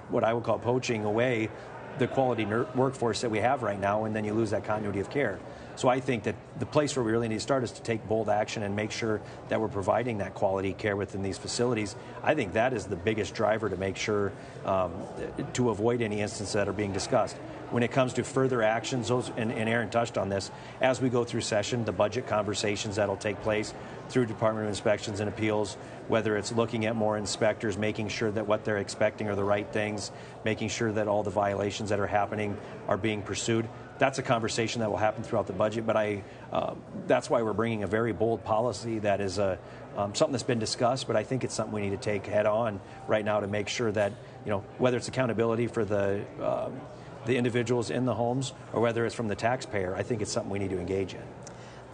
what 0.09 0.23
I 0.23 0.31
would 0.31 0.43
call 0.43 0.59
poaching 0.59 1.03
away 1.03 1.49
the 1.97 2.07
quality 2.07 2.45
workforce 2.45 3.21
that 3.21 3.31
we 3.31 3.39
have 3.39 3.63
right 3.63 3.79
now, 3.79 4.05
and 4.05 4.15
then 4.15 4.25
you 4.25 4.33
lose 4.33 4.51
that 4.51 4.63
continuity 4.63 4.99
of 4.99 5.09
care. 5.09 5.39
So 5.77 5.89
I 5.89 5.99
think 5.99 6.23
that 6.23 6.35
the 6.59 6.65
place 6.65 6.95
where 6.95 7.03
we 7.03 7.11
really 7.11 7.27
need 7.27 7.35
to 7.35 7.41
start 7.41 7.63
is 7.63 7.71
to 7.71 7.81
take 7.81 8.07
bold 8.07 8.29
action 8.29 8.63
and 8.63 8.75
make 8.75 8.91
sure 8.91 9.21
that 9.49 9.59
we're 9.59 9.67
providing 9.67 10.19
that 10.19 10.33
quality 10.33 10.73
care 10.73 10.95
within 10.95 11.21
these 11.21 11.37
facilities. 11.37 11.95
I 12.23 12.35
think 12.35 12.53
that 12.53 12.73
is 12.73 12.85
the 12.85 12.95
biggest 12.95 13.33
driver 13.33 13.69
to 13.69 13.75
make 13.75 13.97
sure 13.97 14.31
um, 14.65 14.91
to 15.53 15.69
avoid 15.69 16.01
any 16.01 16.21
instances 16.21 16.53
that 16.53 16.67
are 16.67 16.73
being 16.73 16.93
discussed. 16.93 17.37
When 17.71 17.83
it 17.83 17.91
comes 17.91 18.13
to 18.13 18.23
further 18.23 18.61
actions, 18.61 19.07
those 19.07 19.31
and, 19.37 19.51
and 19.51 19.67
Erin 19.67 19.89
touched 19.89 20.17
on 20.17 20.29
this, 20.29 20.51
as 20.81 21.01
we 21.01 21.09
go 21.09 21.23
through 21.23 21.41
session, 21.41 21.83
the 21.83 21.91
budget 21.91 22.27
conversations 22.27 22.97
that'll 22.97 23.17
take 23.17 23.41
place 23.41 23.73
through 24.09 24.27
Department 24.27 24.65
of 24.65 24.69
Inspections 24.69 25.19
and 25.19 25.27
Appeals, 25.27 25.75
whether 26.07 26.37
it's 26.37 26.51
looking 26.51 26.85
at 26.85 26.95
more 26.95 27.17
inspectors, 27.17 27.77
making 27.77 28.09
sure 28.09 28.31
that 28.31 28.45
what 28.47 28.63
they're 28.65 28.77
expecting 28.77 29.27
are 29.27 29.35
the 29.35 29.43
right 29.43 29.67
things, 29.73 30.11
making 30.43 30.69
sure 30.69 30.91
that 30.91 31.07
all 31.07 31.23
the 31.23 31.31
violations 31.31 31.89
that 31.89 31.99
are 31.99 32.07
happening 32.07 32.55
are 32.87 32.97
being 32.97 33.21
pursued. 33.21 33.67
That's 33.97 34.19
a 34.19 34.23
conversation 34.23 34.81
that 34.81 34.89
will 34.89 34.97
happen 34.97 35.23
throughout 35.23 35.47
the 35.47 35.53
budget, 35.53 35.87
but 35.87 35.95
I, 35.95 36.23
uh, 36.51 36.75
that's 37.07 37.29
why 37.29 37.41
we're 37.41 37.53
bringing 37.53 37.83
a 37.83 37.87
very 37.87 38.11
bold 38.11 38.43
policy 38.43 38.99
that 38.99 39.21
is 39.21 39.39
a, 39.39 39.57
um, 39.95 40.13
something 40.13 40.33
that's 40.33 40.43
been 40.43 40.59
discussed, 40.59 41.07
but 41.07 41.15
I 41.15 41.23
think 41.23 41.43
it's 41.43 41.55
something 41.55 41.73
we 41.73 41.81
need 41.81 41.91
to 41.91 41.97
take 41.97 42.25
head 42.25 42.45
on 42.45 42.81
right 43.07 43.23
now 43.23 43.39
to 43.39 43.47
make 43.47 43.69
sure 43.69 43.91
that, 43.91 44.11
you 44.43 44.51
know, 44.51 44.63
whether 44.77 44.97
it's 44.97 45.07
accountability 45.07 45.67
for 45.67 45.85
the, 45.85 46.23
uh, 46.41 46.69
the 47.25 47.37
individuals 47.37 47.89
in 47.89 48.05
the 48.05 48.13
homes 48.13 48.53
or 48.73 48.81
whether 48.81 49.05
it's 49.05 49.15
from 49.15 49.27
the 49.27 49.35
taxpayer, 49.35 49.95
I 49.95 50.03
think 50.03 50.21
it's 50.21 50.31
something 50.31 50.51
we 50.51 50.59
need 50.59 50.71
to 50.71 50.79
engage 50.79 51.13
in. 51.13 51.23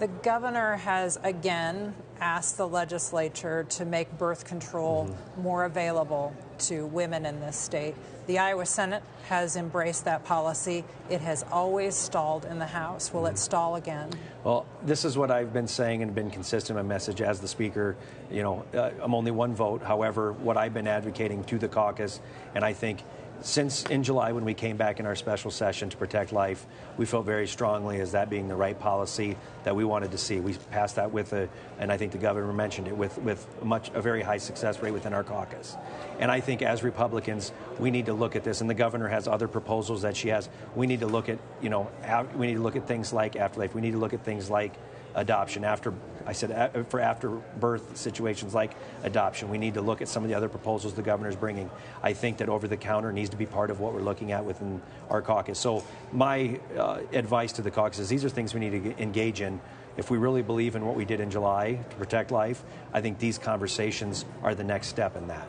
The 0.02 0.08
governor 0.08 0.78
has 0.78 1.20
again 1.24 1.94
asked 2.20 2.58
the 2.58 2.68
legislature 2.68 3.66
to 3.70 3.86
make 3.86 4.18
birth 4.18 4.46
control 4.46 5.06
mm-hmm. 5.06 5.42
more 5.44 5.66
available 5.66 6.36
to 6.58 6.88
women 6.88 7.24
in 7.24 7.40
this 7.40 7.56
state. 7.56 7.94
The 8.26 8.40
Iowa 8.40 8.66
Senate 8.66 9.04
has 9.28 9.56
embraced 9.56 10.06
that 10.06 10.24
policy. 10.24 10.86
It 11.12 11.22
has 11.22 11.46
always 11.52 11.96
stalled 11.96 12.46
in 12.46 12.58
the 12.58 12.66
House. 12.66 13.14
Will 13.14 13.22
mm-hmm. 13.22 13.36
it 13.36 13.38
stall 13.38 13.76
again? 13.76 14.10
Well, 14.44 14.66
this 14.84 15.06
is 15.06 15.20
what 15.20 15.30
I've 15.30 15.54
been 15.54 15.68
saying 15.68 16.02
and 16.02 16.16
been 16.16 16.32
consistent 16.32 16.80
in 16.80 16.84
my 16.84 16.94
message 16.96 17.22
as 17.22 17.40
the 17.40 17.48
Speaker. 17.48 17.96
You 18.32 18.42
know, 18.42 18.66
uh, 18.74 18.90
I'm 19.04 19.14
only 19.14 19.30
one 19.30 19.54
vote. 19.54 19.84
However, 19.84 20.34
what 20.34 20.58
I've 20.58 20.74
been 20.74 20.88
advocating 20.88 21.44
to 21.44 21.60
the 21.60 21.68
caucus, 21.68 22.22
and 22.56 22.66
I 22.66 22.74
think 22.74 23.04
since 23.42 23.84
in 23.84 24.04
July 24.04 24.32
when 24.32 24.46
we 24.46 24.54
came 24.54 24.78
back 24.78 25.00
in 25.00 25.06
our 25.06 25.16
special 25.16 25.52
session 25.52 25.90
to 25.90 25.98
protect 25.98 26.32
life, 26.32 26.66
we 26.98 27.06
felt 27.06 27.26
very 27.26 27.48
strongly 27.48 28.00
as 28.00 28.12
that 28.12 28.30
being 28.30 28.48
the 28.48 28.56
right 28.56 28.80
policy 28.80 29.36
that 29.64 29.76
we 29.76 29.84
wanted 29.84 30.12
to 30.12 30.18
see. 30.18 30.40
We 30.40 30.54
passed 30.72 30.96
that 30.96 31.12
with 31.12 31.34
a, 31.34 31.50
and 31.80 31.92
I 31.92 31.98
think 31.98 32.12
the 32.12 32.18
governor 32.18 32.54
mentioned 32.54 32.88
it 32.88 32.96
with 32.96 33.18
with 33.20 33.46
much 33.64 33.90
a 33.94 34.02
very 34.02 34.22
high 34.22 34.38
success 34.38 34.82
rate 34.82 34.92
within 34.92 35.14
our 35.14 35.24
caucus. 35.24 35.76
And 36.20 36.32
I 36.32 36.40
think 36.40 36.62
as 36.62 36.84
Republicans, 36.84 37.52
we 37.80 37.92
need 37.92 38.06
to 38.06 38.14
look 38.14 38.36
at 38.36 38.44
this. 38.44 38.62
And 38.62 38.70
the 38.70 38.76
governor 38.76 39.08
has 39.08 39.28
other 39.28 39.48
proposals 39.48 40.04
that 40.04 40.16
she 40.16 40.30
has. 40.30 40.50
We 40.76 40.88
need 40.88 41.00
to 41.00 41.08
look 41.08 41.30
at 41.30 41.40
you 41.62 41.70
know 41.70 41.90
we 42.36 42.48
need 42.48 42.56
to 42.56 42.62
look 42.62 42.76
at 42.76 42.88
things 42.88 43.12
like 43.12 43.36
afterlife. 43.36 43.74
We 43.74 43.82
need 43.82 43.92
to 43.92 44.00
look 44.00 44.14
at 44.14 44.24
things 44.24 44.50
like 44.50 44.74
adoption 45.16 45.64
after 45.64 45.94
I 46.26 46.34
said 46.34 46.86
for 46.90 47.00
after 47.00 47.30
birth 47.30 47.98
situations 47.98 48.54
like 48.54 48.76
adoption. 49.04 49.50
We 49.50 49.58
need 49.58 49.74
to 49.76 49.82
look 49.82 50.02
at 50.02 50.08
some 50.08 50.24
of 50.24 50.30
the 50.30 50.36
other 50.36 50.50
proposals 50.50 50.94
the 50.94 51.02
governor 51.02 51.30
is 51.30 51.36
bringing. 51.36 51.70
I 52.04 52.14
think 52.14 52.38
that 52.38 52.50
over 52.50 52.68
the 52.68 52.78
counter 52.78 53.12
needs 53.12 53.30
to 53.32 53.38
be 53.38 53.46
part 53.46 53.72
of 53.72 53.80
what 53.80 53.94
we're 53.94 54.02
looking 54.02 54.32
at 54.32 54.46
within 54.46 54.82
our 55.10 55.22
caucus. 55.22 55.60
So 55.60 55.84
my 56.12 56.60
uh, 56.78 57.02
advice 57.14 57.54
to 57.54 57.62
the 57.62 57.72
caucus 57.72 58.00
is 58.00 58.10
these 58.10 58.26
are 58.26 58.30
things 58.30 58.54
we 58.54 58.60
need 58.60 58.84
to 58.84 59.02
engage 59.02 59.42
in. 59.42 59.60
If 59.98 60.10
we 60.10 60.18
really 60.18 60.42
believe 60.42 60.76
in 60.76 60.86
what 60.86 60.96
we 60.96 61.06
did 61.06 61.20
in 61.20 61.30
July 61.30 61.80
to 61.90 61.96
protect 61.98 62.32
life, 62.32 62.64
I 62.94 63.02
think 63.02 63.20
these 63.20 63.38
conversations 63.38 64.26
are 64.42 64.56
the 64.56 64.64
next 64.64 64.88
step 64.88 65.16
in 65.16 65.28
that. 65.28 65.48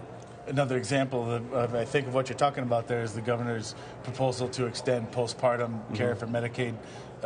Another 0.48 0.76
example, 0.76 1.30
of, 1.30 1.52
of, 1.52 1.74
I 1.76 1.84
think, 1.84 2.08
of 2.08 2.14
what 2.14 2.28
you're 2.28 2.36
talking 2.36 2.64
about 2.64 2.88
there 2.88 3.02
is 3.02 3.12
the 3.12 3.20
governor's 3.20 3.76
proposal 4.02 4.48
to 4.48 4.66
extend 4.66 5.12
postpartum 5.12 5.68
mm-hmm. 5.68 5.94
care 5.94 6.16
for 6.16 6.26
Medicaid 6.26 6.74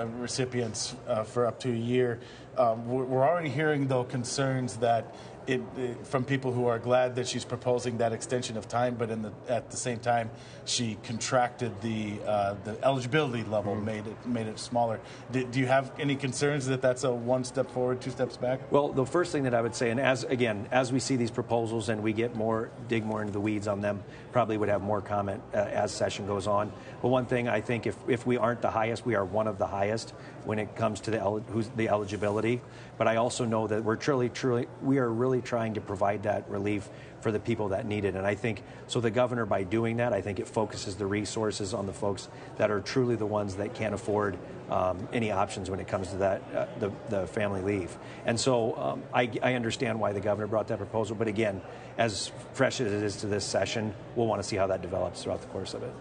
recipients 0.04 0.94
uh, 1.08 1.24
for 1.24 1.46
up 1.46 1.60
to 1.60 1.70
a 1.70 1.76
year. 1.76 2.20
Um, 2.56 2.88
we're, 2.88 3.04
we're 3.04 3.28
already 3.28 3.50
hearing, 3.50 3.86
though, 3.86 4.04
concerns 4.04 4.76
that 4.78 5.14
it, 5.46 5.62
it, 5.76 6.06
from 6.06 6.24
people 6.24 6.52
who 6.52 6.66
are 6.66 6.78
glad 6.78 7.16
that 7.16 7.28
she's 7.28 7.44
proposing 7.44 7.98
that 7.98 8.12
extension 8.12 8.56
of 8.56 8.66
time, 8.68 8.96
but 8.96 9.08
the, 9.08 9.32
at 9.48 9.70
the 9.70 9.76
same 9.76 9.98
time, 9.98 10.30
she 10.64 10.98
contracted 11.04 11.80
the 11.82 12.18
uh, 12.26 12.56
the 12.64 12.76
eligibility 12.84 13.44
level, 13.44 13.74
mm 13.74 13.86
made 13.86 14.06
it 14.06 14.26
made 14.26 14.48
it 14.48 14.58
smaller. 14.58 14.98
Do, 15.30 15.44
do, 15.44 15.60
you 15.60 15.66
have 15.66 15.92
any 16.00 16.16
concerns 16.16 16.66
that 16.66 16.82
that's 16.82 17.04
a 17.04 17.12
one 17.12 17.44
step 17.44 17.70
forward, 17.70 18.00
two 18.00 18.10
steps 18.10 18.36
back? 18.36 18.60
Well, 18.72 18.88
the 18.88 19.06
first 19.06 19.30
thing 19.30 19.44
that 19.44 19.54
I 19.54 19.62
would 19.62 19.76
say, 19.76 19.90
and 19.90 20.00
as 20.00 20.24
again, 20.24 20.66
as 20.72 20.92
we 20.92 20.98
see 20.98 21.14
these 21.14 21.30
proposals 21.30 21.88
and 21.88 22.02
we 22.02 22.12
get 22.12 22.34
more 22.34 22.70
dig 22.88 23.04
more 23.04 23.20
into 23.20 23.32
the 23.32 23.40
weeds 23.40 23.68
on 23.68 23.80
them, 23.80 24.02
probably 24.36 24.58
would 24.58 24.68
have 24.68 24.82
more 24.82 25.00
comment 25.00 25.42
uh, 25.54 25.56
as 25.56 25.90
session 25.90 26.26
goes 26.26 26.46
on. 26.46 26.70
But 27.00 27.08
one 27.08 27.24
thing 27.24 27.48
I 27.48 27.62
think, 27.62 27.86
if 27.86 27.96
if 28.06 28.26
we 28.26 28.36
aren't 28.36 28.60
the 28.60 28.70
highest, 28.70 29.06
we 29.06 29.14
are 29.14 29.24
one 29.24 29.46
of 29.46 29.56
the 29.56 29.66
highest 29.66 30.10
when 30.44 30.58
it 30.58 30.76
comes 30.76 31.00
to 31.00 31.10
the 31.10 31.18
el- 31.18 31.42
the 31.74 31.88
eligibility. 31.88 32.60
But 32.98 33.08
I 33.08 33.16
also 33.16 33.46
know 33.46 33.66
that 33.66 33.82
we're 33.82 33.96
truly, 33.96 34.28
truly, 34.28 34.68
we 34.82 34.98
are 34.98 35.10
really 35.10 35.40
trying 35.40 35.72
to 35.74 35.80
provide 35.80 36.24
that 36.24 36.50
relief 36.50 36.86
for 37.22 37.32
the 37.32 37.40
people 37.40 37.68
that 37.68 37.86
need 37.86 38.04
it. 38.04 38.14
And 38.14 38.26
I 38.26 38.34
think 38.34 38.62
so. 38.88 39.00
The 39.00 39.10
governor, 39.10 39.46
by 39.46 39.64
doing 39.64 39.96
that, 39.96 40.12
I 40.12 40.20
think 40.20 40.38
it 40.38 40.48
focuses 40.48 40.96
the 40.96 41.06
resources 41.06 41.72
on 41.72 41.86
the 41.86 41.94
folks 41.94 42.28
that 42.58 42.70
are 42.70 42.82
truly 42.82 43.16
the 43.16 43.24
ones 43.24 43.56
that 43.56 43.72
can't 43.72 43.94
afford 43.94 44.36
um, 44.70 45.08
any 45.12 45.30
options 45.30 45.70
when 45.70 45.80
it 45.80 45.88
comes 45.88 46.08
to 46.08 46.16
that 46.16 46.42
uh, 46.54 46.66
the, 46.78 46.92
the 47.08 47.26
family 47.26 47.60
leave. 47.60 47.96
And 48.24 48.38
so 48.38 48.76
um, 48.76 49.02
I, 49.14 49.30
I 49.42 49.54
understand 49.54 50.00
why 50.00 50.12
the 50.12 50.20
governor 50.20 50.46
brought 50.46 50.68
that 50.68 50.78
proposal. 50.78 51.16
But 51.16 51.28
again, 51.28 51.60
as 51.98 52.32
fresh 52.52 52.80
as 52.80 52.92
it 52.92 53.02
is 53.02 53.16
to 53.16 53.26
this 53.26 53.44
session, 53.44 53.94
we'll 54.14 54.26
want 54.26 54.42
to 54.42 54.48
see 54.48 54.56
how 54.56 54.66
that 54.66 54.82
develops 54.82 55.22
throughout 55.22 55.40
the 55.40 55.48
course 55.48 55.74
of 55.74 55.82
it. 55.82 55.92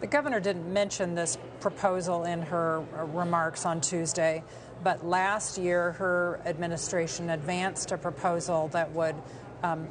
The 0.00 0.06
governor 0.08 0.40
didn't 0.40 0.70
mention 0.72 1.14
this 1.14 1.38
proposal 1.60 2.24
in 2.24 2.42
her 2.42 2.84
uh, 2.96 3.04
remarks 3.04 3.64
on 3.64 3.80
Tuesday, 3.80 4.42
but 4.82 5.06
last 5.06 5.58
year 5.58 5.92
her 5.92 6.40
administration 6.44 7.30
advanced 7.30 7.92
a 7.92 7.98
proposal 7.98 8.68
that 8.68 8.90
would 8.92 9.14
um, 9.62 9.86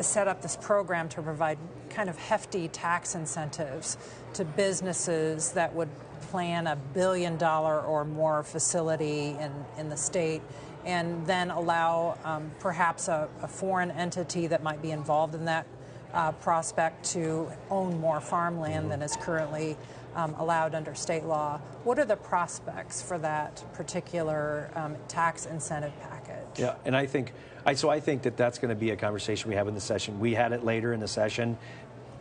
set 0.00 0.26
up 0.26 0.42
this 0.42 0.56
program 0.56 1.08
to 1.10 1.22
provide 1.22 1.58
kind 1.90 2.08
of 2.08 2.18
hefty 2.18 2.68
tax 2.68 3.14
incentives 3.14 3.98
to 4.34 4.44
businesses 4.44 5.52
that 5.52 5.74
would 5.74 5.88
plan 6.22 6.66
a 6.66 6.76
billion 6.76 7.36
dollar 7.36 7.80
or 7.80 8.04
more 8.04 8.42
facility 8.42 9.36
in, 9.40 9.52
in 9.78 9.88
the 9.88 9.96
state 9.96 10.42
and 10.84 11.26
then 11.26 11.50
allow 11.50 12.18
um, 12.24 12.50
perhaps 12.58 13.08
a, 13.08 13.28
a 13.42 13.48
foreign 13.48 13.90
entity 13.90 14.46
that 14.46 14.62
might 14.62 14.80
be 14.80 14.90
involved 14.90 15.34
in 15.34 15.44
that 15.44 15.66
uh, 16.12 16.32
prospect 16.32 17.04
to 17.04 17.48
own 17.70 18.00
more 18.00 18.20
farmland 18.20 18.90
than 18.90 19.02
is 19.02 19.16
currently 19.16 19.76
um, 20.16 20.34
allowed 20.38 20.74
under 20.74 20.94
state 20.94 21.24
law. 21.24 21.58
What 21.84 21.98
are 21.98 22.04
the 22.04 22.16
prospects 22.16 23.00
for 23.00 23.18
that 23.18 23.62
particular 23.74 24.70
um, 24.74 24.96
tax 25.06 25.46
incentive 25.46 25.92
package? 26.00 26.58
Yeah, 26.58 26.74
and 26.84 26.96
I 26.96 27.06
think, 27.06 27.32
I, 27.64 27.74
so 27.74 27.90
I 27.90 28.00
think 28.00 28.22
that 28.22 28.36
that's 28.36 28.58
going 28.58 28.70
to 28.70 28.74
be 28.74 28.90
a 28.90 28.96
conversation 28.96 29.48
we 29.50 29.54
have 29.54 29.68
in 29.68 29.74
the 29.74 29.80
session. 29.80 30.18
We 30.18 30.34
had 30.34 30.52
it 30.52 30.64
later 30.64 30.92
in 30.92 31.00
the 31.00 31.08
session 31.08 31.56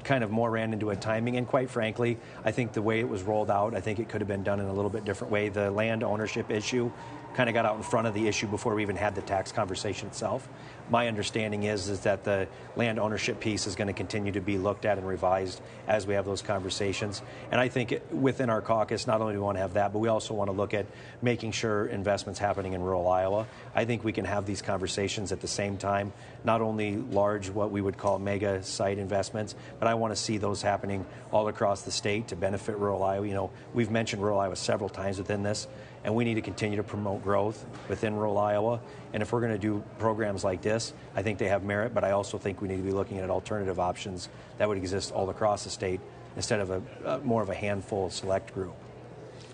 kind 0.04 0.24
of 0.24 0.32
more 0.32 0.50
ran 0.50 0.74
into 0.74 0.90
a 0.90 0.96
timing. 0.96 1.38
And 1.38 1.48
quite 1.48 1.70
frankly, 1.70 2.18
I 2.44 2.52
think 2.52 2.74
the 2.74 2.82
way 2.82 3.00
it 3.00 3.08
was 3.08 3.24
rolled 3.24 3.52
out, 3.52 3.76
I 3.76 3.82
think 3.82 4.00
it 4.00 4.10
could 4.10 4.22
have 4.22 4.28
been 4.28 4.44
done 4.44 4.60
in 4.60 4.66
a 4.66 4.74
little 4.74 4.90
bit 4.90 5.06
different 5.06 5.32
way. 5.32 5.50
The 5.50 5.72
land 5.72 6.04
ownership 6.04 6.50
issue 6.50 6.92
kind 7.36 7.50
of 7.50 7.54
got 7.54 7.66
out 7.66 7.78
in 7.78 7.84
front 7.84 8.08
of 8.08 8.14
the 8.14 8.28
issue 8.28 8.48
before 8.48 8.76
we 8.76 8.82
even 8.82 8.96
had 8.96 9.16
the 9.16 9.22
tax 9.22 9.52
conversation 9.52 10.08
itself 10.08 10.48
my 10.89 11.08
understanding 11.08 11.63
is 11.63 11.89
is 11.89 12.02
that 12.02 12.23
the 12.23 12.47
land 12.75 12.99
ownership 12.99 13.39
piece 13.39 13.67
is 13.67 13.75
going 13.75 13.88
to 13.88 13.93
continue 13.93 14.32
to 14.32 14.41
be 14.41 14.58
looked 14.58 14.86
at 14.86 14.97
and 14.97 15.08
revised 15.08 15.62
as 15.88 16.08
we 16.08 16.15
have 16.15 16.25
those 16.25 16.41
conversations. 16.41 17.21
And 17.52 17.62
I 17.62 17.67
think 17.67 17.99
within 18.12 18.49
our 18.49 18.62
caucus, 18.62 19.08
not 19.08 19.21
only 19.21 19.34
do 19.34 19.39
we 19.39 19.43
want 19.43 19.58
to 19.58 19.62
have 19.62 19.73
that, 19.73 19.93
but 19.93 19.99
we 19.99 20.08
also 20.08 20.34
want 20.34 20.49
to 20.49 20.56
look 20.56 20.73
at 20.73 20.86
making 21.21 21.52
sure 21.52 21.88
investments 21.88 22.39
happening 22.39 22.73
in 22.73 22.82
rural 22.82 23.08
Iowa. 23.08 23.47
I 23.75 23.86
think 23.86 24.04
we 24.04 24.12
can 24.12 24.25
have 24.25 24.45
these 24.45 24.62
conversations 24.62 25.32
at 25.32 25.41
the 25.41 25.47
same 25.47 25.78
time, 25.78 26.13
not 26.43 26.62
only 26.62 26.97
large, 26.97 27.49
what 27.49 27.71
we 27.71 27.82
would 27.82 27.97
call 27.97 28.19
mega 28.19 28.63
site 28.63 28.97
investments, 28.97 29.56
but 29.80 29.88
I 29.88 29.93
want 29.93 30.12
to 30.12 30.21
see 30.21 30.38
those 30.38 30.62
happening 30.62 31.06
all 31.32 31.47
across 31.47 31.84
the 31.84 31.91
state 31.91 32.30
to 32.30 32.36
benefit 32.36 32.78
rural 32.78 33.04
Iowa. 33.04 33.28
You 33.28 33.34
know, 33.34 33.52
we've 33.73 33.91
mentioned 33.91 34.21
rural 34.21 34.39
Iowa 34.39 34.56
several 34.56 34.89
times 34.89 35.17
within 35.17 35.43
this 35.43 35.67
and 36.04 36.15
we 36.15 36.23
need 36.23 36.36
to 36.36 36.41
continue 36.41 36.78
to 36.78 36.84
promote 36.84 37.23
growth 37.23 37.65
within 37.88 38.15
rural 38.15 38.38
Iowa. 38.38 38.80
And 39.13 39.21
if 39.21 39.32
we're 39.32 39.41
going 39.41 39.54
to 39.54 39.60
do 39.60 39.84
programs 39.97 40.43
like 40.43 40.62
this, 40.62 40.79
I 41.15 41.22
think 41.22 41.38
they 41.38 41.48
have 41.48 41.63
merit, 41.63 41.94
but 41.94 42.04
I 42.04 42.12
also 42.12 42.38
think 42.38 42.62
we 42.62 42.68
need 42.68 42.78
to 42.78 42.84
be 42.84 42.92
looking 42.92 43.18
at 43.20 43.30
alternative 43.30 43.80
options 43.80 44.30
that 44.58 44.68
would 44.68 44.78
exist 44.78 45.12
all 45.12 45.30
across 45.30 45.63
the 45.63 45.70
state 45.70 46.00
instead 46.36 46.60
of 46.60 46.70
a, 46.72 46.82
uh, 47.06 47.20
more 47.24 47.42
of 47.42 47.50
a 47.50 47.56
handful 47.56 48.10
select 48.10 48.54
group. 48.54 48.76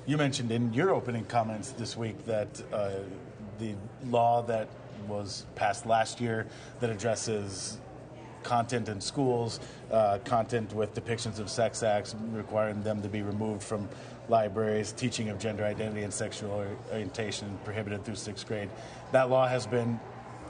You 0.06 0.18
mentioned 0.18 0.52
in 0.52 0.74
your 0.74 0.94
opening 0.94 1.26
comments 1.26 1.72
this 1.72 1.98
week 1.98 2.26
that 2.26 2.62
uh, 2.72 2.92
the 3.60 3.76
law 4.08 4.44
that 4.44 4.68
was 5.08 5.46
passed 5.56 5.86
last 5.86 6.22
year 6.22 6.48
that 6.80 6.90
addresses 6.90 7.78
content 8.44 8.88
in 8.90 9.02
schools, 9.02 9.60
uh, 9.92 10.20
content 10.24 10.74
with 10.74 10.94
depictions 10.94 11.40
of 11.40 11.50
sex 11.50 11.82
acts, 11.84 12.16
requiring 12.32 12.82
them 12.84 13.02
to 13.02 13.10
be 13.10 13.24
removed 13.24 13.64
from 13.64 13.90
libraries, 14.30 14.92
teaching 14.92 15.30
of 15.30 15.40
gender 15.40 15.64
identity 15.64 16.04
and 16.04 16.14
sexual 16.14 16.66
orientation 16.92 17.58
prohibited 17.64 18.06
through 18.06 18.16
sixth 18.16 18.48
grade. 18.48 18.70
That 19.12 19.30
law 19.30 19.48
has 19.48 19.66
been 19.66 20.00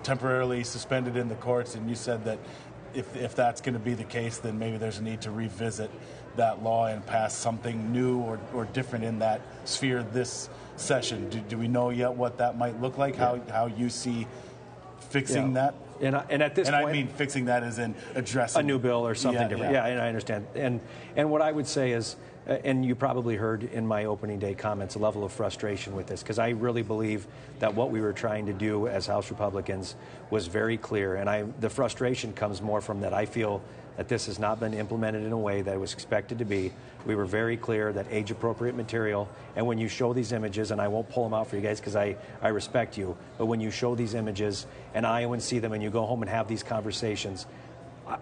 temporarily 0.05 0.63
suspended 0.63 1.17
in 1.17 1.27
the 1.27 1.35
courts, 1.35 1.73
and 1.73 1.89
you 1.89 1.95
said 1.95 2.23
that 2.25 2.37
if, 2.93 3.13
if 3.15 3.35
that's 3.35 3.59
going 3.59 3.73
to 3.73 3.79
be 3.79 3.95
the 3.95 4.03
case, 4.03 4.37
then 4.37 4.57
maybe 4.57 4.77
there's 4.77 4.99
a 4.99 5.03
need 5.03 5.21
to 5.21 5.31
revisit 5.31 5.89
that 6.37 6.63
law 6.63 6.85
and 6.85 7.05
pass 7.05 7.33
something 7.33 7.91
new 7.91 8.19
or, 8.19 8.39
or 8.53 8.65
different 8.65 9.03
in 9.03 9.19
that 9.19 9.41
sphere 9.65 10.03
this 10.03 10.49
session. 10.77 11.29
Do, 11.29 11.39
do 11.39 11.57
we 11.57 11.67
know 11.67 11.89
yet 11.89 12.13
what 12.13 12.37
that 12.37 12.57
might 12.57 12.79
look 12.79 12.97
like? 12.97 13.15
Yeah. 13.15 13.19
How, 13.19 13.41
how 13.51 13.65
you 13.65 13.89
see 13.89 14.27
fixing 15.09 15.55
yeah. 15.55 15.71
that? 15.71 15.75
And, 16.01 16.23
and 16.29 16.43
at 16.43 16.55
this 16.55 16.67
and 16.67 16.75
point, 16.75 16.89
I 16.89 16.91
mean 16.91 17.07
fixing 17.07 17.45
that 17.45 17.63
as 17.63 17.79
in 17.79 17.95
addressing 18.13 18.59
a 18.59 18.63
new 18.63 18.77
bill 18.77 19.07
or 19.07 19.15
something 19.15 19.41
yeah, 19.41 19.47
different. 19.47 19.73
Yeah. 19.73 19.87
yeah, 19.87 19.93
and 19.93 20.01
I 20.01 20.07
understand. 20.07 20.45
And 20.53 20.81
and 21.15 21.31
what 21.31 21.41
I 21.41 21.51
would 21.51 21.67
say 21.67 21.93
is 21.93 22.17
and 22.47 22.85
you 22.85 22.95
probably 22.95 23.35
heard 23.35 23.63
in 23.63 23.87
my 23.87 24.05
opening 24.05 24.39
day 24.39 24.53
comments 24.53 24.95
a 24.95 24.99
level 24.99 25.23
of 25.23 25.31
frustration 25.31 25.95
with 25.95 26.07
this 26.07 26.21
because 26.21 26.37
I 26.37 26.49
really 26.49 26.83
believe 26.83 27.25
that 27.59 27.73
what 27.73 27.89
we 27.89 28.01
were 28.01 28.13
trying 28.13 28.45
to 28.45 28.53
do 28.53 28.87
as 28.87 29.07
House 29.07 29.29
Republicans 29.29 29.95
was 30.29 30.47
very 30.47 30.77
clear. 30.77 31.15
And 31.15 31.29
I, 31.29 31.43
the 31.59 31.69
frustration 31.69 32.33
comes 32.33 32.61
more 32.61 32.81
from 32.81 33.01
that 33.01 33.13
I 33.13 33.25
feel 33.25 33.63
that 33.97 34.07
this 34.09 34.25
has 34.25 34.39
not 34.39 34.59
been 34.59 34.73
implemented 34.73 35.23
in 35.23 35.31
a 35.31 35.37
way 35.37 35.61
that 35.61 35.73
it 35.73 35.79
was 35.79 35.93
expected 35.93 36.39
to 36.39 36.45
be. 36.45 36.71
We 37.05 37.15
were 37.15 37.25
very 37.25 37.55
clear 37.55 37.93
that 37.93 38.07
age 38.09 38.29
appropriate 38.29 38.75
material, 38.75 39.29
and 39.55 39.65
when 39.65 39.77
you 39.77 39.87
show 39.87 40.13
these 40.13 40.33
images, 40.33 40.71
and 40.71 40.81
I 40.81 40.89
won't 40.89 41.09
pull 41.09 41.23
them 41.23 41.33
out 41.33 41.47
for 41.47 41.55
you 41.55 41.61
guys 41.61 41.79
because 41.79 41.95
I, 41.95 42.17
I 42.41 42.49
respect 42.49 42.97
you, 42.97 43.15
but 43.37 43.45
when 43.45 43.61
you 43.61 43.71
show 43.71 43.95
these 43.95 44.13
images 44.13 44.67
and 44.93 45.05
Iowans 45.05 45.45
see 45.45 45.59
them 45.59 45.71
and 45.71 45.81
you 45.81 45.89
go 45.89 46.05
home 46.05 46.21
and 46.23 46.29
have 46.29 46.47
these 46.47 46.63
conversations, 46.63 47.45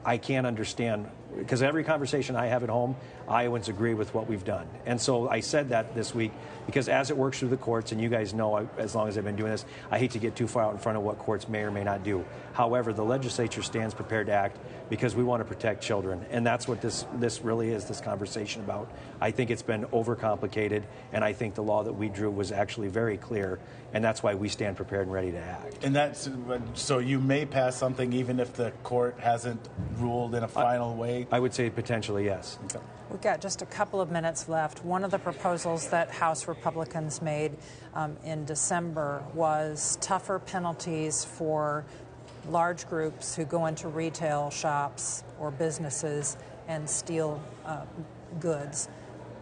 I 0.05 0.17
can't 0.17 0.47
understand 0.47 1.07
because 1.37 1.61
every 1.61 1.83
conversation 1.83 2.35
I 2.35 2.47
have 2.47 2.63
at 2.63 2.69
home, 2.69 2.95
Iowans 3.27 3.69
agree 3.69 3.93
with 3.93 4.13
what 4.13 4.27
we've 4.27 4.43
done. 4.43 4.67
And 4.85 4.99
so 4.99 5.29
I 5.29 5.39
said 5.39 5.69
that 5.69 5.95
this 5.95 6.13
week 6.13 6.31
because 6.65 6.87
as 6.87 7.09
it 7.09 7.17
works 7.17 7.39
through 7.39 7.49
the 7.49 7.57
courts, 7.57 7.91
and 7.91 8.01
you 8.01 8.09
guys 8.09 8.33
know 8.33 8.67
as 8.77 8.95
long 8.95 9.07
as 9.07 9.17
I've 9.17 9.23
been 9.23 9.35
doing 9.35 9.51
this, 9.51 9.65
I 9.91 9.99
hate 9.99 10.11
to 10.11 10.19
get 10.19 10.35
too 10.35 10.47
far 10.47 10.63
out 10.63 10.71
in 10.71 10.79
front 10.79 10.97
of 10.97 11.03
what 11.03 11.19
courts 11.19 11.49
may 11.49 11.61
or 11.61 11.71
may 11.71 11.83
not 11.83 12.03
do. 12.03 12.25
However, 12.53 12.93
the 12.93 13.03
legislature 13.03 13.61
stands 13.61 13.93
prepared 13.93 14.27
to 14.27 14.33
act 14.33 14.57
because 14.89 15.15
we 15.15 15.23
want 15.23 15.41
to 15.41 15.45
protect 15.45 15.81
children. 15.81 16.25
And 16.29 16.45
that's 16.45 16.67
what 16.67 16.81
this, 16.81 17.05
this 17.15 17.41
really 17.41 17.71
is 17.71 17.85
this 17.85 17.99
conversation 17.99 18.63
about. 18.63 18.91
I 19.19 19.31
think 19.31 19.49
it's 19.49 19.61
been 19.61 19.85
overcomplicated, 19.85 20.83
and 21.11 21.23
I 21.23 21.33
think 21.33 21.55
the 21.55 21.63
law 21.63 21.83
that 21.83 21.93
we 21.93 22.09
drew 22.09 22.29
was 22.29 22.51
actually 22.51 22.89
very 22.89 23.17
clear, 23.17 23.59
and 23.93 24.03
that's 24.03 24.21
why 24.21 24.35
we 24.35 24.49
stand 24.49 24.75
prepared 24.75 25.07
and 25.07 25.13
ready 25.13 25.31
to 25.31 25.39
act. 25.39 25.83
And 25.83 25.95
that's 25.95 26.29
so 26.75 26.99
you 26.99 27.19
may 27.19 27.45
pass 27.45 27.75
something 27.75 28.13
even 28.13 28.39
if 28.39 28.53
the 28.53 28.71
court 28.83 29.19
hasn't 29.19 29.67
ruled 29.97 30.35
in 30.35 30.43
a 30.43 30.47
final 30.47 30.93
I, 30.93 30.97
way? 30.97 31.22
I 31.31 31.39
would 31.39 31.53
say 31.53 31.69
potentially 31.69 32.25
yes. 32.25 32.57
Okay. 32.65 32.79
We've 33.09 33.21
got 33.21 33.41
just 33.41 33.61
a 33.61 33.65
couple 33.65 34.01
of 34.01 34.11
minutes 34.11 34.49
left. 34.49 34.83
One 34.83 35.03
of 35.03 35.11
the 35.11 35.19
proposals 35.19 35.87
that 35.89 36.09
House 36.09 36.47
Republicans 36.47 37.21
made 37.21 37.57
um, 37.93 38.17
in 38.23 38.45
December 38.45 39.23
was 39.33 39.97
tougher 40.01 40.39
penalties 40.39 41.23
for 41.23 41.85
large 42.49 42.87
groups 42.87 43.35
who 43.35 43.45
go 43.45 43.67
into 43.67 43.87
retail 43.87 44.49
shops 44.49 45.23
or 45.39 45.51
businesses 45.51 46.37
and 46.67 46.89
steal 46.89 47.41
uh, 47.65 47.85
goods. 48.39 48.89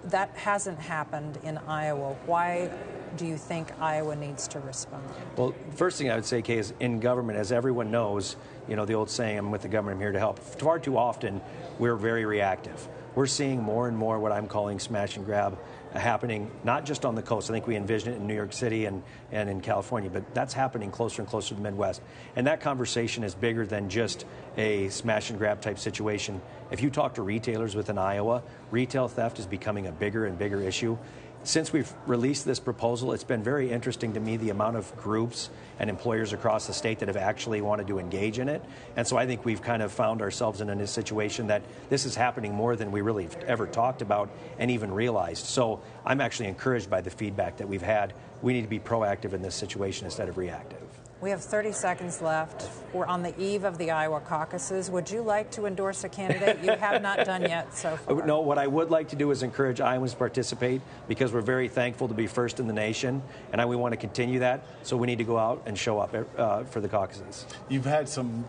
That 0.06 0.36
hasn't 0.36 0.80
happened 0.80 1.39
in 1.44 1.58
Iowa. 1.60 2.15
Why 2.26 2.72
do 3.17 3.26
you 3.26 3.38
think 3.38 3.71
Iowa 3.80 4.15
needs 4.15 4.47
to 4.50 4.60
respond? 4.60 5.04
Well, 5.36 5.54
first 5.76 5.97
thing 5.97 6.10
I 6.12 6.15
would 6.15 6.26
say, 6.26 6.41
Kay, 6.41 6.58
is 6.58 6.74
in 6.80 7.00
government, 7.00 7.38
as 7.38 7.52
everyone 7.52 7.91
knows, 7.91 8.36
you 8.67 8.76
know, 8.76 8.86
the 8.86 8.93
old 8.93 9.10
saying, 9.10 9.38
I'm 9.38 9.52
with 9.52 9.62
the 9.62 9.67
government, 9.67 9.97
I'm 9.97 10.02
here 10.02 10.12
to 10.12 10.19
help. 10.19 10.39
Far 10.39 10.80
too 10.80 10.97
often, 10.97 11.41
we're 11.80 11.95
very 11.95 12.26
reactive 12.26 12.88
we're 13.15 13.28
seeing 13.28 13.62
more 13.62 13.88
and 13.88 13.97
more 13.97 14.19
what 14.19 14.32
I'm 14.32 14.47
calling 14.47 14.80
smash 14.80 15.17
and 15.17 15.26
grab 15.26 15.58
uh, 15.93 16.00
happening 16.00 16.50
not 16.63 16.86
just 16.86 17.06
on 17.06 17.15
the 17.15 17.21
coast. 17.21 17.50
I 17.50 17.54
think 17.54 17.67
we 17.67 17.76
envision 17.76 18.13
it 18.13 18.17
in 18.17 18.28
New 18.28 18.36
York 18.36 18.54
City 18.54 18.86
and, 18.86 19.04
and 19.32 19.50
in 19.50 19.62
California, 19.62 20.10
but 20.10 20.34
that's 20.34 20.54
happening 20.54 20.91
closer 20.91 21.21
and 21.21 21.30
closer 21.30 21.50
to 21.50 21.56
the 21.56 21.62
Midwest. 21.62 22.02
And 22.36 22.47
that 22.47 22.62
conversation 22.62 23.24
is 23.24 23.36
bigger 23.36 23.65
than 23.65 23.89
just 23.89 24.26
a 24.58 24.88
smash 24.89 25.30
and 25.30 25.38
grab 25.38 25.62
type 25.62 25.78
situation. 25.78 26.41
If 26.71 26.82
you 26.82 26.89
talk 26.89 27.15
to 27.15 27.21
retailers 27.21 27.76
within 27.76 27.97
Iowa, 27.97 28.43
retail 28.71 29.08
theft 29.10 29.39
is 29.39 29.45
becoming 29.45 29.88
a 29.88 29.91
bigger 29.91 30.26
and 30.26 30.38
bigger 30.38 30.62
issue. 30.62 30.97
Since 31.43 31.73
we've 31.73 31.91
released 32.06 32.45
this 32.45 32.60
proposal, 32.60 33.13
it's 33.13 33.23
been 33.23 33.43
very 33.43 33.71
interesting 33.71 34.13
to 34.13 34.19
me 34.19 34.38
the 34.38 34.51
amount 34.51 34.77
of 34.77 34.95
groups 34.97 35.49
and 35.80 35.89
employers 35.89 36.34
across 36.34 36.67
the 36.67 36.73
state 36.73 36.99
that 36.99 37.08
have 37.08 37.17
actually 37.17 37.62
wanted 37.62 37.88
to 37.88 37.97
engage 37.97 38.38
in 38.38 38.47
it. 38.47 38.63
And 38.95 39.08
so 39.08 39.17
I 39.17 39.25
think 39.25 39.43
we've 39.43 39.62
kind 39.62 39.82
of 39.82 39.91
found 39.91 40.21
ourselves 40.21 40.62
in 40.62 40.69
a 40.69 40.88
situation 40.88 41.47
that 41.47 41.63
this 41.89 42.06
is 42.06 42.15
happening 42.15 42.54
more 42.54 42.75
than 42.75 42.91
we 42.91 43.01
really 43.01 43.27
ever 43.47 43.65
talked 43.65 44.01
about 44.01 44.30
and 44.60 44.69
even 44.69 44.91
realized. 44.91 45.45
So 45.45 45.82
I'm 46.06 46.21
actually 46.21 46.47
encouraged 46.47 46.89
by 46.89 47.01
the 47.01 47.10
feedback 47.10 47.58
that 47.58 47.67
we've 47.67 47.82
had. 47.82 48.13
We 48.41 48.54
need 48.54 48.62
to 48.63 48.67
be 48.67 48.80
proactive 48.80 49.34
in 49.34 49.41
this 49.41 49.56
situation 49.56 50.06
instead 50.06 50.30
of 50.30 50.38
reactive. 50.38 50.90
We 51.21 51.29
have 51.29 51.41
30 51.43 51.71
seconds 51.71 52.19
left. 52.19 52.67
We're 52.93 53.05
on 53.05 53.21
the 53.21 53.39
eve 53.39 53.63
of 53.63 53.77
the 53.77 53.91
Iowa 53.91 54.21
caucuses. 54.21 54.89
Would 54.89 55.12
you 55.12 55.21
like 55.21 55.51
to 55.51 55.67
endorse 55.67 56.03
a 56.03 56.10
candidate 56.10 56.63
you 56.63 56.71
have 56.71 57.03
not 57.03 57.25
done 57.25 57.43
yet 57.43 57.75
so 57.75 57.95
far? 58.07 58.25
No, 58.25 58.41
what 58.41 58.57
I 58.57 58.65
would 58.65 58.89
like 58.89 59.10
to 59.10 59.15
do 59.15 59.29
is 59.29 59.43
encourage 59.43 59.79
Iowans 59.79 60.13
to 60.13 60.17
participate 60.17 60.81
because 61.07 61.31
we're 61.31 61.41
very 61.41 61.67
thankful 61.67 62.07
to 62.07 62.15
be 62.15 62.25
first 62.25 62.60
in 62.60 62.65
the 62.65 62.73
nation, 62.73 63.21
and 63.53 63.69
we 63.69 63.75
want 63.75 63.91
to 63.91 63.97
continue 63.97 64.39
that. 64.39 64.65
So 64.81 64.97
we 64.97 65.05
need 65.05 65.19
to 65.19 65.23
go 65.23 65.38
out 65.38 65.62
and 65.67 65.77
show 65.77 65.99
up 65.99 66.15
uh, 66.38 66.63
for 66.63 66.81
the 66.81 66.89
caucuses. 66.89 67.45
You've 67.69 67.86
had 67.86 68.10
some 68.10 68.43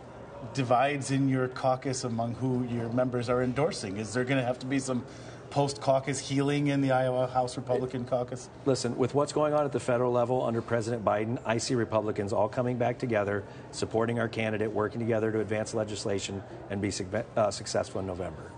divides 0.54 1.11
in 1.11 1.28
your 1.28 1.48
caucus 1.48 2.04
among 2.04 2.37
who 2.37 2.64
your 2.74 2.88
members 2.88 3.28
are 3.28 3.42
endorsing. 3.42 3.98
Is 3.98 4.14
there 4.14 4.24
going 4.24 4.40
to 4.40 4.46
have 4.46 4.58
to 4.61 4.66
be 4.66 4.78
some 4.78 5.04
post 5.53 5.83
caucus 5.83 6.19
healing 6.19 6.69
in 6.69 6.81
the 6.81 6.93
Iowa 6.93 7.27
House 7.27 7.59
Republican 7.59 8.07
caucus? 8.07 8.49
Listen, 8.65 8.97
with 8.97 9.15
what's 9.15 9.35
going 9.35 9.53
on 9.53 9.67
at 9.67 9.73
the 9.73 9.81
federal 9.81 10.11
level 10.11 10.43
under 10.43 10.62
President 10.62 11.05
Biden, 11.05 11.38
I 11.45 11.59
see 11.59 11.75
Republicans 11.75 12.33
all 12.33 12.49
coming 12.49 12.79
back 12.79 12.99
together, 12.99 13.45
supporting 13.71 14.19
our 14.19 14.29
candidate, 14.29 14.73
working 14.73 14.99
together 14.99 15.31
to 15.31 15.41
advance 15.41 15.75
legislation 15.75 16.43
and 16.71 16.81
be 16.81 16.91
uh, 17.37 17.51
successful 17.51 18.01
in 18.01 18.07
November. 18.07 18.51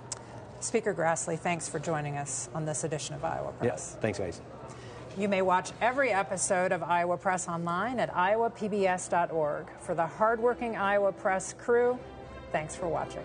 Speaker 0.60 0.94
Grassley, 0.94 1.36
thanks 1.36 1.68
for 1.68 1.80
joining 1.80 2.16
us 2.16 2.48
on 2.54 2.64
this 2.64 2.84
edition 2.84 3.16
of 3.16 3.24
Iowa 3.24 3.52
Press. 3.58 3.66
Yes, 3.66 3.96
thanks, 4.00 4.18
guys. 4.20 4.40
You 5.18 5.28
may 5.28 5.42
watch 5.42 5.72
every 5.80 6.10
episode 6.10 6.70
of 6.70 6.84
Iowa 6.84 7.16
Press 7.16 7.48
online 7.48 7.98
at 7.98 8.12
iowapbs.org. 8.12 9.66
For 9.80 9.94
the 9.96 10.06
hardworking 10.06 10.76
Iowa 10.76 11.12
Press 11.12 11.54
crew, 11.54 11.98
thanks 12.52 12.76
for 12.76 12.88
watching. 12.88 13.24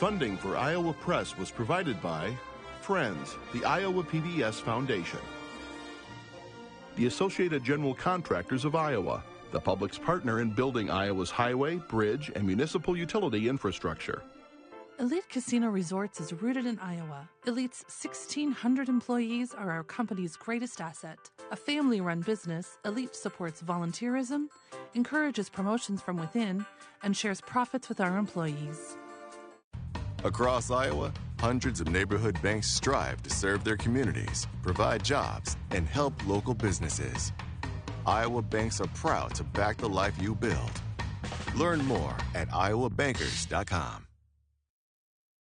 Funding 0.00 0.38
for 0.38 0.56
Iowa 0.56 0.94
Press 0.94 1.36
was 1.36 1.50
provided 1.50 2.00
by 2.00 2.34
Friends, 2.80 3.36
the 3.52 3.62
Iowa 3.66 4.02
PBS 4.02 4.54
Foundation, 4.54 5.20
the 6.96 7.04
Associated 7.04 7.62
General 7.62 7.92
Contractors 7.92 8.64
of 8.64 8.74
Iowa, 8.74 9.22
the 9.52 9.60
public's 9.60 9.98
partner 9.98 10.40
in 10.40 10.52
building 10.52 10.88
Iowa's 10.88 11.28
highway, 11.28 11.76
bridge, 11.76 12.32
and 12.34 12.46
municipal 12.46 12.96
utility 12.96 13.46
infrastructure. 13.46 14.22
Elite 14.98 15.28
Casino 15.28 15.68
Resorts 15.68 16.18
is 16.18 16.32
rooted 16.32 16.64
in 16.64 16.78
Iowa. 16.78 17.28
Elite's 17.46 17.84
1,600 18.02 18.88
employees 18.88 19.52
are 19.52 19.70
our 19.70 19.84
company's 19.84 20.34
greatest 20.34 20.80
asset. 20.80 21.18
A 21.50 21.56
family 21.56 22.00
run 22.00 22.22
business, 22.22 22.78
Elite 22.86 23.14
supports 23.14 23.60
volunteerism, 23.60 24.46
encourages 24.94 25.50
promotions 25.50 26.00
from 26.00 26.16
within, 26.16 26.64
and 27.02 27.14
shares 27.14 27.42
profits 27.42 27.90
with 27.90 28.00
our 28.00 28.16
employees. 28.16 28.96
Across 30.22 30.70
Iowa, 30.70 31.14
hundreds 31.38 31.80
of 31.80 31.88
neighborhood 31.88 32.40
banks 32.42 32.68
strive 32.68 33.22
to 33.22 33.30
serve 33.30 33.64
their 33.64 33.78
communities, 33.78 34.46
provide 34.62 35.02
jobs, 35.02 35.56
and 35.70 35.88
help 35.88 36.12
local 36.26 36.52
businesses. 36.52 37.32
Iowa 38.06 38.42
banks 38.42 38.82
are 38.82 38.88
proud 38.88 39.34
to 39.36 39.44
back 39.44 39.78
the 39.78 39.88
life 39.88 40.20
you 40.20 40.34
build. 40.34 40.82
Learn 41.56 41.82
more 41.86 42.14
at 42.34 42.48
iowabankers.com. 42.48 44.09